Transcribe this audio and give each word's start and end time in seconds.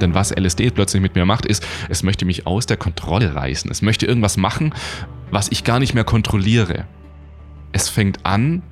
Denn 0.00 0.14
was 0.14 0.30
LSD 0.30 0.70
plötzlich 0.70 1.02
mit 1.02 1.14
mir 1.14 1.24
macht, 1.24 1.46
ist, 1.46 1.66
es 1.88 2.02
möchte 2.02 2.24
mich 2.24 2.46
aus 2.46 2.66
der 2.66 2.76
Kontrolle 2.76 3.34
reißen. 3.34 3.70
Es 3.70 3.82
möchte 3.82 4.06
irgendwas 4.06 4.36
machen, 4.36 4.74
was 5.30 5.50
ich 5.50 5.64
gar 5.64 5.78
nicht 5.78 5.94
mehr 5.94 6.04
kontrolliere. 6.04 6.86
Es 7.72 7.88
fängt 7.88 8.24
an, 8.24 8.62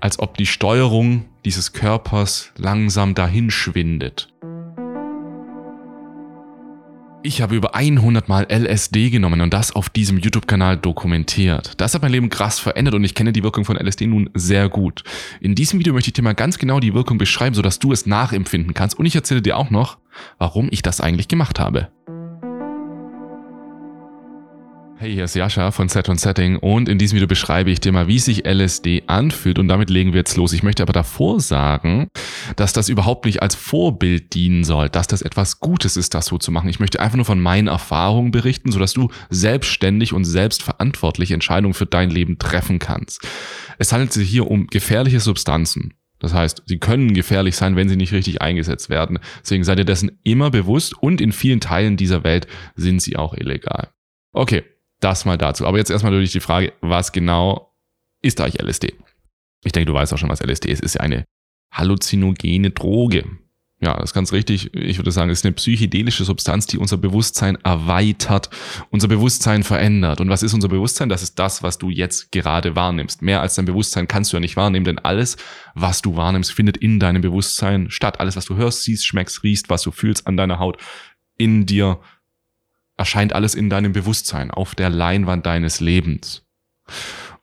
als 0.00 0.18
ob 0.18 0.36
die 0.36 0.46
Steuerung 0.46 1.26
dieses 1.44 1.72
Körpers 1.72 2.52
langsam 2.56 3.14
dahin 3.14 3.50
schwindet. 3.50 4.32
Ich 7.22 7.42
habe 7.42 7.54
über 7.54 7.74
100 7.74 8.30
Mal 8.30 8.46
LSD 8.50 9.10
genommen 9.10 9.42
und 9.42 9.52
das 9.52 9.72
auf 9.72 9.90
diesem 9.90 10.16
YouTube-Kanal 10.16 10.78
dokumentiert. 10.78 11.78
Das 11.78 11.92
hat 11.92 12.00
mein 12.00 12.12
Leben 12.12 12.30
krass 12.30 12.58
verändert 12.58 12.94
und 12.94 13.04
ich 13.04 13.14
kenne 13.14 13.34
die 13.34 13.42
Wirkung 13.42 13.66
von 13.66 13.76
LSD 13.76 14.06
nun 14.06 14.30
sehr 14.32 14.70
gut. 14.70 15.04
In 15.42 15.54
diesem 15.54 15.78
Video 15.78 15.92
möchte 15.92 16.08
ich 16.08 16.14
dir 16.14 16.22
mal 16.22 16.34
ganz 16.34 16.56
genau 16.56 16.80
die 16.80 16.94
Wirkung 16.94 17.18
beschreiben, 17.18 17.54
sodass 17.54 17.78
du 17.78 17.92
es 17.92 18.06
nachempfinden 18.06 18.72
kannst 18.72 18.98
und 18.98 19.04
ich 19.04 19.14
erzähle 19.14 19.42
dir 19.42 19.58
auch 19.58 19.68
noch, 19.68 19.98
warum 20.38 20.68
ich 20.70 20.80
das 20.80 21.02
eigentlich 21.02 21.28
gemacht 21.28 21.60
habe. 21.60 21.88
Hey, 25.00 25.14
hier 25.14 25.24
ist 25.24 25.34
Jascha 25.34 25.70
von 25.70 25.88
Set 25.88 26.10
und 26.10 26.20
Setting 26.20 26.58
und 26.58 26.86
in 26.86 26.98
diesem 26.98 27.16
Video 27.16 27.26
beschreibe 27.26 27.70
ich 27.70 27.80
dir 27.80 27.90
mal, 27.90 28.06
wie 28.06 28.18
sich 28.18 28.44
LSD 28.44 29.04
anfühlt 29.06 29.58
und 29.58 29.66
damit 29.66 29.88
legen 29.88 30.12
wir 30.12 30.18
jetzt 30.18 30.36
los. 30.36 30.52
Ich 30.52 30.62
möchte 30.62 30.82
aber 30.82 30.92
davor 30.92 31.40
sagen, 31.40 32.08
dass 32.56 32.74
das 32.74 32.90
überhaupt 32.90 33.24
nicht 33.24 33.40
als 33.40 33.54
Vorbild 33.54 34.34
dienen 34.34 34.62
soll, 34.62 34.90
dass 34.90 35.06
das 35.06 35.22
etwas 35.22 35.58
Gutes 35.58 35.96
ist, 35.96 36.12
das 36.12 36.26
so 36.26 36.36
zu 36.36 36.52
machen. 36.52 36.68
Ich 36.68 36.80
möchte 36.80 37.00
einfach 37.00 37.16
nur 37.16 37.24
von 37.24 37.40
meinen 37.40 37.68
Erfahrungen 37.68 38.30
berichten, 38.30 38.72
sodass 38.72 38.92
du 38.92 39.08
selbstständig 39.30 40.12
und 40.12 40.24
selbstverantwortlich 40.24 41.30
Entscheidungen 41.30 41.72
für 41.72 41.86
dein 41.86 42.10
Leben 42.10 42.38
treffen 42.38 42.78
kannst. 42.78 43.26
Es 43.78 43.94
handelt 43.94 44.12
sich 44.12 44.28
hier 44.28 44.50
um 44.50 44.66
gefährliche 44.66 45.20
Substanzen. 45.20 45.94
Das 46.18 46.34
heißt, 46.34 46.64
sie 46.66 46.78
können 46.78 47.14
gefährlich 47.14 47.56
sein, 47.56 47.74
wenn 47.74 47.88
sie 47.88 47.96
nicht 47.96 48.12
richtig 48.12 48.42
eingesetzt 48.42 48.90
werden. 48.90 49.18
Deswegen 49.40 49.64
seid 49.64 49.78
ihr 49.78 49.86
dessen 49.86 50.20
immer 50.24 50.50
bewusst 50.50 50.92
und 51.02 51.22
in 51.22 51.32
vielen 51.32 51.60
Teilen 51.60 51.96
dieser 51.96 52.22
Welt 52.22 52.46
sind 52.76 53.00
sie 53.00 53.16
auch 53.16 53.32
illegal. 53.32 53.88
Okay, 54.32 54.62
das 55.00 55.24
mal 55.24 55.38
dazu. 55.38 55.66
Aber 55.66 55.78
jetzt 55.78 55.90
erstmal 55.90 56.12
durch 56.12 56.32
die 56.32 56.40
Frage, 56.40 56.72
was 56.80 57.12
genau 57.12 57.74
ist 58.22 58.40
eigentlich 58.40 58.62
LSD? 58.62 58.94
Ich 59.64 59.72
denke, 59.72 59.86
du 59.86 59.94
weißt 59.94 60.12
auch 60.12 60.18
schon, 60.18 60.30
was 60.30 60.40
LSD 60.40 60.70
ist. 60.70 60.82
Ist 60.82 60.94
ja 60.94 61.00
eine 61.00 61.24
halluzinogene 61.72 62.70
Droge. 62.70 63.24
Ja, 63.82 63.94
das 63.94 64.10
ist 64.10 64.14
ganz 64.14 64.32
richtig. 64.32 64.74
Ich 64.74 64.98
würde 64.98 65.10
sagen, 65.10 65.30
es 65.30 65.38
ist 65.38 65.46
eine 65.46 65.54
psychedelische 65.54 66.24
Substanz, 66.24 66.66
die 66.66 66.76
unser 66.76 66.98
Bewusstsein 66.98 67.56
erweitert, 67.64 68.50
unser 68.90 69.08
Bewusstsein 69.08 69.62
verändert. 69.62 70.20
Und 70.20 70.28
was 70.28 70.42
ist 70.42 70.52
unser 70.52 70.68
Bewusstsein? 70.68 71.08
Das 71.08 71.22
ist 71.22 71.38
das, 71.38 71.62
was 71.62 71.78
du 71.78 71.88
jetzt 71.88 72.30
gerade 72.30 72.76
wahrnimmst. 72.76 73.22
Mehr 73.22 73.40
als 73.40 73.54
dein 73.54 73.64
Bewusstsein 73.64 74.06
kannst 74.06 74.32
du 74.32 74.36
ja 74.36 74.40
nicht 74.40 74.56
wahrnehmen, 74.56 74.84
denn 74.84 74.98
alles, 74.98 75.38
was 75.74 76.02
du 76.02 76.14
wahrnimmst, 76.14 76.52
findet 76.52 76.76
in 76.76 77.00
deinem 77.00 77.22
Bewusstsein 77.22 77.90
statt. 77.90 78.20
Alles, 78.20 78.36
was 78.36 78.44
du 78.44 78.56
hörst, 78.56 78.82
siehst, 78.82 79.06
schmeckst, 79.06 79.42
riechst, 79.44 79.70
was 79.70 79.80
du 79.80 79.92
fühlst 79.92 80.26
an 80.26 80.36
deiner 80.36 80.58
Haut, 80.58 80.76
in 81.38 81.64
dir 81.64 82.00
erscheint 83.00 83.32
alles 83.32 83.54
in 83.54 83.70
deinem 83.70 83.92
Bewusstsein, 83.92 84.50
auf 84.50 84.74
der 84.74 84.90
Leinwand 84.90 85.46
deines 85.46 85.80
Lebens. 85.80 86.46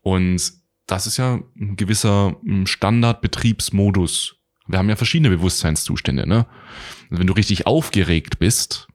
Und 0.01 0.53
das 0.85 1.07
ist 1.07 1.17
ja 1.17 1.39
ein 1.59 1.75
gewisser 1.75 2.37
Standardbetriebsmodus. 2.65 4.35
Wir 4.67 4.77
haben 4.77 4.87
ja 4.87 4.95
verschiedene 4.95 5.35
Bewusstseinszustände. 5.35 6.27
Ne? 6.27 6.45
Also 7.09 7.19
wenn 7.19 7.27
du 7.27 7.33
richtig 7.33 7.65
aufgeregt 7.65 8.37
bist, 8.37 8.87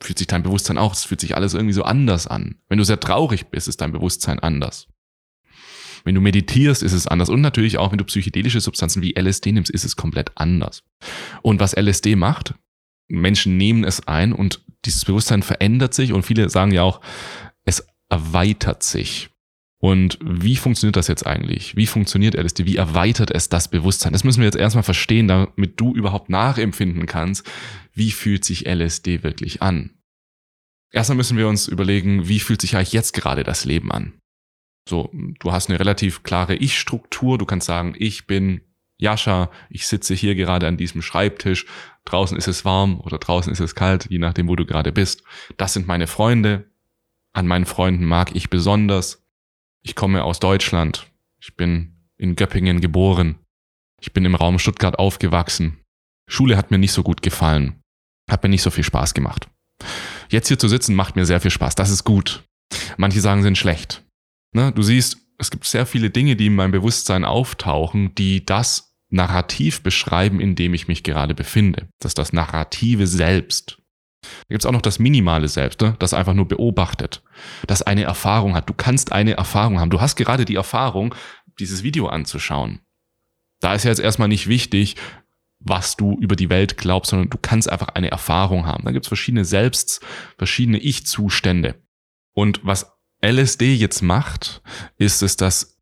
fühlt 0.00 0.16
sich 0.16 0.26
dein 0.26 0.42
Bewusstsein 0.42 0.78
auch, 0.78 0.94
es 0.94 1.04
fühlt 1.04 1.20
sich 1.20 1.36
alles 1.36 1.52
irgendwie 1.52 1.74
so 1.74 1.82
anders 1.82 2.26
an. 2.26 2.56
Wenn 2.70 2.78
du 2.78 2.84
sehr 2.84 2.98
traurig 2.98 3.48
bist, 3.48 3.68
ist 3.68 3.82
dein 3.82 3.92
Bewusstsein 3.92 4.38
anders. 4.38 4.88
Wenn 6.04 6.14
du 6.14 6.22
meditierst, 6.22 6.82
ist 6.82 6.92
es 6.92 7.06
anders. 7.06 7.28
Und 7.28 7.42
natürlich 7.42 7.76
auch, 7.76 7.90
wenn 7.90 7.98
du 7.98 8.04
psychedelische 8.04 8.60
Substanzen 8.60 9.02
wie 9.02 9.14
LSD 9.18 9.52
nimmst, 9.52 9.70
ist 9.70 9.84
es 9.84 9.96
komplett 9.96 10.32
anders. 10.34 10.82
Und 11.42 11.60
was 11.60 11.76
LSD 11.76 12.16
macht, 12.16 12.54
Menschen 13.08 13.56
nehmen 13.56 13.84
es 13.84 14.06
ein 14.08 14.32
und 14.32 14.64
dieses 14.84 15.04
Bewusstsein 15.04 15.42
verändert 15.42 15.94
sich 15.94 16.12
und 16.12 16.24
viele 16.24 16.48
sagen 16.48 16.72
ja 16.72 16.82
auch, 16.82 17.00
es 17.64 17.86
erweitert 18.08 18.82
sich. 18.82 19.30
Und 19.78 20.18
wie 20.22 20.56
funktioniert 20.56 20.96
das 20.96 21.08
jetzt 21.08 21.26
eigentlich? 21.26 21.76
Wie 21.76 21.86
funktioniert 21.86 22.34
LSD? 22.34 22.64
Wie 22.64 22.76
erweitert 22.76 23.30
es 23.30 23.50
das 23.50 23.68
Bewusstsein? 23.68 24.14
Das 24.14 24.24
müssen 24.24 24.40
wir 24.40 24.46
jetzt 24.46 24.56
erstmal 24.56 24.82
verstehen, 24.82 25.28
damit 25.28 25.78
du 25.78 25.94
überhaupt 25.94 26.30
nachempfinden 26.30 27.04
kannst, 27.04 27.46
wie 27.92 28.10
fühlt 28.10 28.46
sich 28.46 28.66
LSD 28.66 29.22
wirklich 29.22 29.60
an? 29.60 29.90
Erstmal 30.90 31.16
müssen 31.16 31.36
wir 31.36 31.48
uns 31.48 31.68
überlegen, 31.68 32.28
wie 32.28 32.40
fühlt 32.40 32.62
sich 32.62 32.76
eigentlich 32.76 32.92
jetzt 32.92 33.12
gerade 33.12 33.42
das 33.42 33.66
Leben 33.66 33.92
an? 33.92 34.14
So, 34.88 35.10
du 35.12 35.52
hast 35.52 35.68
eine 35.68 35.78
relativ 35.78 36.22
klare 36.22 36.56
Ich-Struktur. 36.56 37.36
Du 37.36 37.44
kannst 37.44 37.66
sagen, 37.66 37.94
ich 37.98 38.26
bin 38.26 38.62
Jascha, 39.04 39.50
ich 39.68 39.86
sitze 39.86 40.14
hier 40.14 40.34
gerade 40.34 40.66
an 40.66 40.76
diesem 40.76 41.02
Schreibtisch, 41.02 41.66
draußen 42.04 42.36
ist 42.36 42.48
es 42.48 42.64
warm 42.64 43.00
oder 43.00 43.18
draußen 43.18 43.52
ist 43.52 43.60
es 43.60 43.74
kalt, 43.74 44.06
je 44.10 44.18
nachdem, 44.18 44.48
wo 44.48 44.56
du 44.56 44.66
gerade 44.66 44.92
bist. 44.92 45.22
Das 45.56 45.74
sind 45.74 45.86
meine 45.86 46.06
Freunde. 46.06 46.70
An 47.32 47.46
meinen 47.46 47.66
Freunden 47.66 48.04
mag 48.04 48.34
ich 48.34 48.50
besonders. 48.50 49.24
Ich 49.82 49.94
komme 49.94 50.24
aus 50.24 50.40
Deutschland. 50.40 51.10
Ich 51.38 51.56
bin 51.56 52.08
in 52.16 52.36
Göppingen 52.36 52.80
geboren. 52.80 53.36
Ich 54.00 54.12
bin 54.12 54.24
im 54.24 54.34
Raum 54.34 54.58
Stuttgart 54.58 54.98
aufgewachsen. 54.98 55.80
Schule 56.26 56.56
hat 56.56 56.70
mir 56.70 56.78
nicht 56.78 56.92
so 56.92 57.02
gut 57.02 57.22
gefallen. 57.22 57.82
Hat 58.30 58.42
mir 58.42 58.48
nicht 58.48 58.62
so 58.62 58.70
viel 58.70 58.84
Spaß 58.84 59.12
gemacht. 59.12 59.48
Jetzt 60.30 60.48
hier 60.48 60.58
zu 60.58 60.68
sitzen 60.68 60.94
macht 60.94 61.16
mir 61.16 61.26
sehr 61.26 61.40
viel 61.40 61.50
Spaß. 61.50 61.74
Das 61.74 61.90
ist 61.90 62.04
gut. 62.04 62.44
Manche 62.96 63.20
sagen, 63.20 63.42
sind 63.42 63.58
schlecht. 63.58 64.02
Ne? 64.52 64.72
Du 64.72 64.82
siehst, 64.82 65.18
es 65.38 65.50
gibt 65.50 65.66
sehr 65.66 65.84
viele 65.84 66.10
Dinge, 66.10 66.36
die 66.36 66.46
in 66.46 66.54
meinem 66.54 66.70
Bewusstsein 66.70 67.24
auftauchen, 67.24 68.14
die 68.14 68.46
das 68.46 68.93
Narrativ 69.14 69.82
beschreiben, 69.82 70.40
in 70.40 70.54
dem 70.54 70.74
ich 70.74 70.88
mich 70.88 71.02
gerade 71.02 71.34
befinde. 71.34 71.88
Das 72.00 72.10
ist 72.10 72.18
das 72.18 72.32
Narrative 72.32 73.06
selbst. 73.06 73.78
Da 74.22 74.54
gibt 74.54 74.62
es 74.62 74.66
auch 74.66 74.72
noch 74.72 74.82
das 74.82 74.98
minimale 74.98 75.48
Selbst, 75.48 75.80
ne? 75.80 75.96
das 75.98 76.14
einfach 76.14 76.34
nur 76.34 76.48
beobachtet, 76.48 77.22
das 77.66 77.82
eine 77.82 78.04
Erfahrung 78.04 78.54
hat. 78.54 78.68
Du 78.68 78.74
kannst 78.74 79.12
eine 79.12 79.34
Erfahrung 79.34 79.80
haben. 79.80 79.90
Du 79.90 80.00
hast 80.00 80.16
gerade 80.16 80.44
die 80.44 80.54
Erfahrung, 80.54 81.14
dieses 81.58 81.82
Video 81.82 82.06
anzuschauen. 82.06 82.80
Da 83.60 83.74
ist 83.74 83.84
ja 83.84 83.90
jetzt 83.90 84.00
erstmal 84.00 84.28
nicht 84.28 84.48
wichtig, 84.48 84.96
was 85.60 85.96
du 85.96 86.18
über 86.20 86.36
die 86.36 86.50
Welt 86.50 86.76
glaubst, 86.76 87.10
sondern 87.10 87.30
du 87.30 87.38
kannst 87.38 87.70
einfach 87.70 87.88
eine 87.88 88.10
Erfahrung 88.10 88.66
haben. 88.66 88.84
Da 88.84 88.92
gibt 88.92 89.04
es 89.04 89.08
verschiedene 89.08 89.44
Selbsts, 89.44 90.00
verschiedene 90.36 90.78
Ich-Zustände. 90.78 91.82
Und 92.34 92.60
was 92.64 92.92
LSD 93.24 93.74
jetzt 93.74 94.02
macht, 94.02 94.62
ist 94.96 95.22
es, 95.22 95.36
dass 95.36 95.73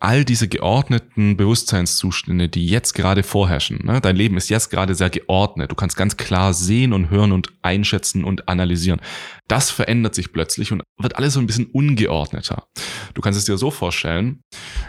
all 0.00 0.24
diese 0.24 0.48
geordneten 0.48 1.36
Bewusstseinszustände, 1.36 2.48
die 2.48 2.66
jetzt 2.66 2.94
gerade 2.94 3.22
vorherrschen, 3.22 3.84
ne? 3.84 4.00
dein 4.00 4.16
Leben 4.16 4.38
ist 4.38 4.48
jetzt 4.48 4.70
gerade 4.70 4.94
sehr 4.94 5.10
geordnet, 5.10 5.70
du 5.70 5.74
kannst 5.74 5.96
ganz 5.96 6.16
klar 6.16 6.54
sehen 6.54 6.94
und 6.94 7.10
hören 7.10 7.32
und 7.32 7.52
einschätzen 7.60 8.24
und 8.24 8.48
analysieren. 8.48 9.00
Das 9.46 9.70
verändert 9.70 10.14
sich 10.14 10.32
plötzlich 10.32 10.72
und 10.72 10.82
wird 10.98 11.16
alles 11.16 11.34
so 11.34 11.40
ein 11.40 11.46
bisschen 11.46 11.66
ungeordneter. 11.66 12.66
Du 13.12 13.20
kannst 13.20 13.38
es 13.38 13.44
dir 13.44 13.58
so 13.58 13.70
vorstellen, 13.70 14.40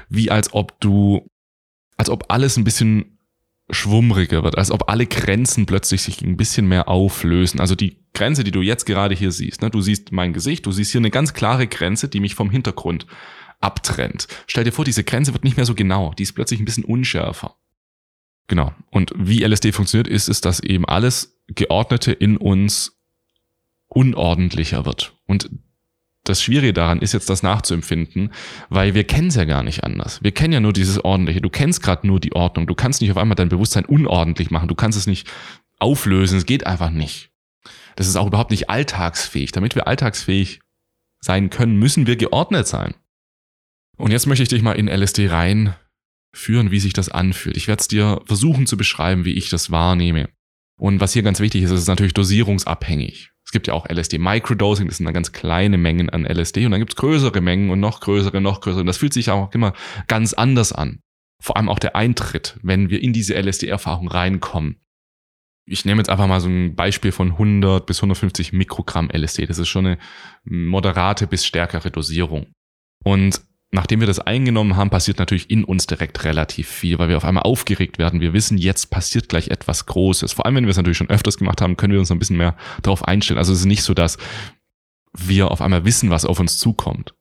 wie 0.07 0.31
als 0.31 0.53
ob 0.53 0.79
du, 0.79 1.27
als 1.97 2.09
ob 2.09 2.31
alles 2.31 2.55
ein 2.55 2.63
bisschen 2.63 3.17
schwummriger 3.69 4.43
wird, 4.43 4.57
als 4.57 4.71
ob 4.71 4.89
alle 4.89 5.07
Grenzen 5.07 5.65
plötzlich 5.65 6.01
sich 6.01 6.21
ein 6.21 6.37
bisschen 6.37 6.67
mehr 6.67 6.87
auflösen. 6.87 7.59
Also 7.59 7.75
die 7.75 7.97
Grenze, 8.13 8.43
die 8.43 8.51
du 8.51 8.61
jetzt 8.61 8.85
gerade 8.85 9.15
hier 9.15 9.31
siehst, 9.31 9.61
ne? 9.61 9.69
du 9.69 9.81
siehst 9.81 10.11
mein 10.11 10.31
Gesicht, 10.31 10.65
du 10.65 10.71
siehst 10.71 10.91
hier 10.91 10.99
eine 10.99 11.11
ganz 11.11 11.33
klare 11.33 11.67
Grenze, 11.67 12.07
die 12.07 12.19
mich 12.19 12.35
vom 12.35 12.49
Hintergrund 12.49 13.07
abtrennt. 13.61 14.27
Stell 14.47 14.63
dir 14.63 14.71
vor, 14.71 14.85
diese 14.85 15.03
Grenze 15.03 15.33
wird 15.33 15.43
nicht 15.43 15.57
mehr 15.57 15.65
so 15.65 15.75
genau, 15.75 16.13
die 16.13 16.23
ist 16.23 16.33
plötzlich 16.33 16.59
ein 16.59 16.65
bisschen 16.65 16.85
unschärfer. 16.85 17.55
Genau. 18.47 18.73
Und 18.89 19.13
wie 19.15 19.43
LSD 19.43 19.71
funktioniert, 19.71 20.07
ist 20.07 20.27
es, 20.27 20.41
dass 20.41 20.59
eben 20.59 20.85
alles 20.85 21.39
Geordnete 21.47 22.11
in 22.11 22.37
uns 22.37 22.99
unordentlicher 23.87 24.85
wird. 24.85 25.13
Und 25.25 25.49
das 26.23 26.41
Schwierige 26.41 26.73
daran 26.73 26.99
ist 26.99 27.13
jetzt 27.13 27.29
das 27.29 27.43
nachzuempfinden, 27.43 28.31
weil 28.69 28.93
wir 28.93 29.05
kennen 29.05 29.29
es 29.29 29.35
ja 29.35 29.45
gar 29.45 29.63
nicht 29.63 29.83
anders. 29.83 30.21
Wir 30.21 30.31
kennen 30.31 30.53
ja 30.53 30.59
nur 30.59 30.73
dieses 30.73 31.03
Ordentliche. 31.03 31.41
Du 31.41 31.49
kennst 31.49 31.81
gerade 31.81 32.05
nur 32.05 32.19
die 32.19 32.33
Ordnung. 32.33 32.67
Du 32.67 32.75
kannst 32.75 33.01
nicht 33.01 33.11
auf 33.11 33.17
einmal 33.17 33.35
dein 33.35 33.49
Bewusstsein 33.49 33.85
unordentlich 33.85 34.51
machen. 34.51 34.67
Du 34.67 34.75
kannst 34.75 34.97
es 34.97 35.07
nicht 35.07 35.27
auflösen. 35.79 36.37
Es 36.37 36.45
geht 36.45 36.67
einfach 36.67 36.91
nicht. 36.91 37.31
Das 37.95 38.07
ist 38.07 38.15
auch 38.15 38.27
überhaupt 38.27 38.51
nicht 38.51 38.69
alltagsfähig. 38.69 39.51
Damit 39.51 39.75
wir 39.75 39.87
alltagsfähig 39.87 40.59
sein 41.19 41.49
können, 41.49 41.77
müssen 41.77 42.05
wir 42.05 42.17
geordnet 42.17 42.67
sein. 42.67 42.93
Und 44.01 44.09
jetzt 44.11 44.25
möchte 44.25 44.41
ich 44.41 44.49
dich 44.49 44.63
mal 44.63 44.73
in 44.73 44.87
LSD 44.87 45.27
reinführen, 45.27 46.71
wie 46.71 46.79
sich 46.79 46.93
das 46.93 47.09
anfühlt. 47.09 47.55
Ich 47.55 47.67
werde 47.67 47.81
es 47.81 47.87
dir 47.87 48.21
versuchen 48.25 48.65
zu 48.65 48.75
beschreiben, 48.75 49.25
wie 49.25 49.33
ich 49.33 49.49
das 49.49 49.69
wahrnehme. 49.69 50.29
Und 50.79 50.99
was 50.99 51.13
hier 51.13 51.21
ganz 51.21 51.39
wichtig 51.39 51.61
ist, 51.61 51.69
ist 51.69 51.87
natürlich 51.87 52.15
dosierungsabhängig. 52.15 53.31
Es 53.45 53.51
gibt 53.51 53.67
ja 53.67 53.75
auch 53.75 53.87
LSD 53.87 54.17
Microdosing, 54.17 54.87
das 54.87 54.97
sind 54.97 55.05
dann 55.05 55.13
ganz 55.13 55.31
kleine 55.33 55.77
Mengen 55.77 56.09
an 56.09 56.25
LSD 56.25 56.65
und 56.65 56.71
dann 56.71 56.79
gibt 56.79 56.93
es 56.93 56.95
größere 56.95 57.41
Mengen 57.41 57.69
und 57.69 57.79
noch 57.79 57.99
größere, 57.99 58.41
noch 58.41 58.61
größere. 58.61 58.81
Und 58.81 58.87
das 58.87 58.97
fühlt 58.97 59.13
sich 59.13 59.29
auch 59.29 59.53
immer 59.53 59.73
ganz 60.07 60.33
anders 60.33 60.73
an. 60.73 61.01
Vor 61.39 61.57
allem 61.57 61.69
auch 61.69 61.79
der 61.79 61.95
Eintritt, 61.95 62.57
wenn 62.63 62.89
wir 62.89 63.03
in 63.03 63.13
diese 63.13 63.35
LSD-Erfahrung 63.35 64.07
reinkommen. 64.07 64.77
Ich 65.67 65.85
nehme 65.85 65.99
jetzt 65.99 66.09
einfach 66.09 66.27
mal 66.27 66.41
so 66.41 66.49
ein 66.49 66.75
Beispiel 66.75 67.11
von 67.11 67.33
100 67.33 67.85
bis 67.85 67.99
150 67.99 68.51
Mikrogramm 68.51 69.11
LSD. 69.11 69.45
Das 69.45 69.59
ist 69.59 69.69
schon 69.69 69.85
eine 69.85 69.97
moderate 70.43 71.27
bis 71.27 71.45
stärkere 71.45 71.91
Dosierung. 71.91 72.47
Und 73.03 73.41
nachdem 73.71 74.01
wir 74.01 74.07
das 74.07 74.19
eingenommen 74.19 74.75
haben, 74.75 74.89
passiert 74.89 75.17
natürlich 75.17 75.49
in 75.49 75.63
uns 75.63 75.87
direkt 75.87 76.23
relativ 76.25 76.67
viel, 76.67 76.99
weil 76.99 77.09
wir 77.09 77.17
auf 77.17 77.25
einmal 77.25 77.43
aufgeregt 77.43 77.97
werden. 77.97 78.19
Wir 78.19 78.33
wissen, 78.33 78.57
jetzt 78.57 78.89
passiert 78.89 79.29
gleich 79.29 79.47
etwas 79.47 79.85
Großes. 79.85 80.33
Vor 80.33 80.45
allem, 80.45 80.55
wenn 80.55 80.65
wir 80.65 80.71
es 80.71 80.77
natürlich 80.77 80.97
schon 80.97 81.09
öfters 81.09 81.37
gemacht 81.37 81.61
haben, 81.61 81.77
können 81.77 81.93
wir 81.93 81.99
uns 81.99 82.11
ein 82.11 82.19
bisschen 82.19 82.37
mehr 82.37 82.55
darauf 82.81 83.07
einstellen. 83.07 83.37
Also 83.37 83.53
es 83.53 83.59
ist 83.59 83.65
nicht 83.65 83.83
so, 83.83 83.93
dass 83.93 84.17
wir 85.17 85.51
auf 85.51 85.61
einmal 85.61 85.85
wissen, 85.85 86.09
was 86.09 86.25
auf 86.25 86.39
uns 86.39 86.57
zukommt. 86.57 87.13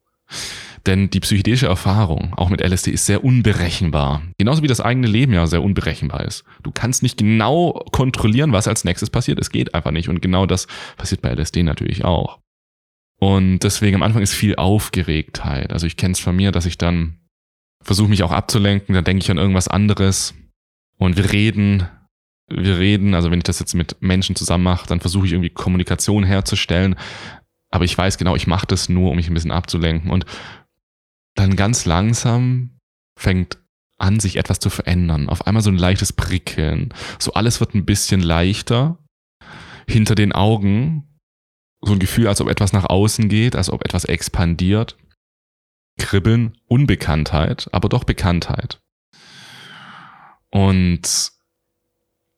Denn 0.86 1.10
die 1.10 1.20
psychedelische 1.20 1.66
Erfahrung, 1.66 2.32
auch 2.36 2.48
mit 2.48 2.62
LSD, 2.62 2.90
ist 2.90 3.06
sehr 3.06 3.22
unberechenbar. 3.22 4.22
Genauso 4.38 4.62
wie 4.62 4.68
das 4.68 4.80
eigene 4.80 5.06
Leben 5.06 5.34
ja 5.34 5.46
sehr 5.46 5.62
unberechenbar 5.62 6.24
ist. 6.24 6.44
Du 6.62 6.70
kannst 6.72 7.02
nicht 7.02 7.18
genau 7.18 7.84
kontrollieren, 7.92 8.52
was 8.52 8.66
als 8.66 8.84
nächstes 8.84 9.10
passiert. 9.10 9.38
Es 9.38 9.50
geht 9.50 9.74
einfach 9.74 9.90
nicht. 9.90 10.08
Und 10.08 10.22
genau 10.22 10.46
das 10.46 10.66
passiert 10.96 11.20
bei 11.20 11.32
LSD 11.34 11.62
natürlich 11.62 12.04
auch. 12.04 12.38
Und 13.20 13.60
deswegen 13.60 13.96
am 13.96 14.02
Anfang 14.02 14.22
ist 14.22 14.32
viel 14.32 14.56
Aufgeregtheit. 14.56 15.72
Also 15.72 15.86
ich 15.86 15.96
kenne 15.96 16.12
es 16.12 16.20
von 16.20 16.34
mir, 16.34 16.52
dass 16.52 16.64
ich 16.64 16.78
dann 16.78 17.18
versuche 17.82 18.08
mich 18.08 18.22
auch 18.22 18.32
abzulenken, 18.32 18.94
dann 18.94 19.04
denke 19.04 19.22
ich 19.22 19.30
an 19.30 19.38
irgendwas 19.38 19.68
anderes 19.68 20.34
und 20.96 21.16
wir 21.16 21.32
reden, 21.32 21.86
wir 22.48 22.78
reden, 22.78 23.14
also 23.14 23.30
wenn 23.30 23.38
ich 23.38 23.44
das 23.44 23.58
jetzt 23.58 23.74
mit 23.74 24.00
Menschen 24.00 24.36
zusammen 24.36 24.64
mache, 24.64 24.86
dann 24.86 25.00
versuche 25.00 25.26
ich 25.26 25.32
irgendwie 25.32 25.50
Kommunikation 25.50 26.24
herzustellen, 26.24 26.96
aber 27.70 27.84
ich 27.84 27.96
weiß 27.96 28.18
genau, 28.18 28.36
ich 28.36 28.46
mache 28.46 28.66
das 28.66 28.88
nur, 28.88 29.10
um 29.10 29.16
mich 29.16 29.28
ein 29.28 29.34
bisschen 29.34 29.52
abzulenken 29.52 30.10
und 30.10 30.26
dann 31.36 31.56
ganz 31.56 31.86
langsam 31.86 32.78
fängt 33.18 33.58
an, 33.98 34.18
sich 34.18 34.36
etwas 34.36 34.58
zu 34.60 34.70
verändern. 34.70 35.28
Auf 35.28 35.46
einmal 35.46 35.62
so 35.62 35.70
ein 35.70 35.76
leichtes 35.76 36.12
Prickeln. 36.12 36.92
So 37.18 37.34
alles 37.34 37.60
wird 37.60 37.74
ein 37.74 37.84
bisschen 37.84 38.20
leichter. 38.20 38.98
Hinter 39.86 40.14
den 40.14 40.32
Augen 40.32 41.09
so 41.82 41.92
ein 41.92 41.98
Gefühl, 41.98 42.28
als 42.28 42.40
ob 42.40 42.48
etwas 42.48 42.72
nach 42.72 42.84
außen 42.84 43.28
geht, 43.28 43.56
als 43.56 43.70
ob 43.70 43.84
etwas 43.84 44.04
expandiert. 44.04 44.96
Kribbeln, 45.98 46.56
Unbekanntheit, 46.66 47.68
aber 47.72 47.88
doch 47.88 48.04
Bekanntheit. 48.04 48.80
Und 50.50 51.32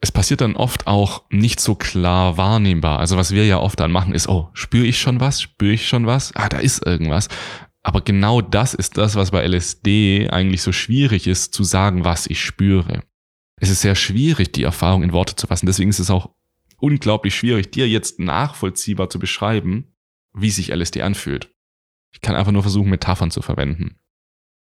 es 0.00 0.10
passiert 0.10 0.40
dann 0.40 0.56
oft 0.56 0.86
auch 0.86 1.22
nicht 1.30 1.60
so 1.60 1.74
klar 1.76 2.36
wahrnehmbar. 2.36 2.98
Also 2.98 3.16
was 3.16 3.30
wir 3.30 3.46
ja 3.46 3.58
oft 3.58 3.78
dann 3.78 3.92
machen, 3.92 4.14
ist, 4.14 4.28
oh, 4.28 4.50
spüre 4.52 4.84
ich 4.84 5.00
schon 5.00 5.20
was? 5.20 5.40
Spüre 5.40 5.72
ich 5.72 5.86
schon 5.86 6.06
was? 6.06 6.34
Ah, 6.34 6.48
da 6.48 6.58
ist 6.58 6.84
irgendwas. 6.84 7.28
Aber 7.84 8.00
genau 8.00 8.40
das 8.40 8.74
ist 8.74 8.96
das, 8.96 9.14
was 9.14 9.30
bei 9.30 9.46
LSD 9.46 10.28
eigentlich 10.30 10.62
so 10.62 10.72
schwierig 10.72 11.26
ist, 11.26 11.54
zu 11.54 11.64
sagen, 11.64 12.04
was 12.04 12.26
ich 12.26 12.42
spüre. 12.42 13.02
Es 13.60 13.70
ist 13.70 13.80
sehr 13.80 13.94
schwierig, 13.94 14.52
die 14.52 14.64
Erfahrung 14.64 15.04
in 15.04 15.12
Worte 15.12 15.36
zu 15.36 15.46
fassen. 15.46 15.66
Deswegen 15.66 15.90
ist 15.90 16.00
es 16.00 16.10
auch 16.10 16.30
unglaublich 16.82 17.34
schwierig, 17.34 17.70
dir 17.70 17.88
jetzt 17.88 18.18
nachvollziehbar 18.18 19.08
zu 19.08 19.18
beschreiben, 19.18 19.94
wie 20.34 20.50
sich 20.50 20.74
LSD 20.74 21.02
anfühlt. 21.02 21.54
Ich 22.10 22.20
kann 22.20 22.34
einfach 22.34 22.52
nur 22.52 22.62
versuchen, 22.62 22.90
Metaphern 22.90 23.30
zu 23.30 23.40
verwenden. 23.40 23.96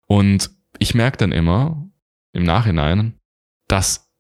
Und 0.07 0.51
ich 0.79 0.95
merke 0.95 1.17
dann 1.17 1.33
immer 1.33 1.91
im 2.33 2.45
Nachhinein, 2.45 3.19
dass 3.67 4.13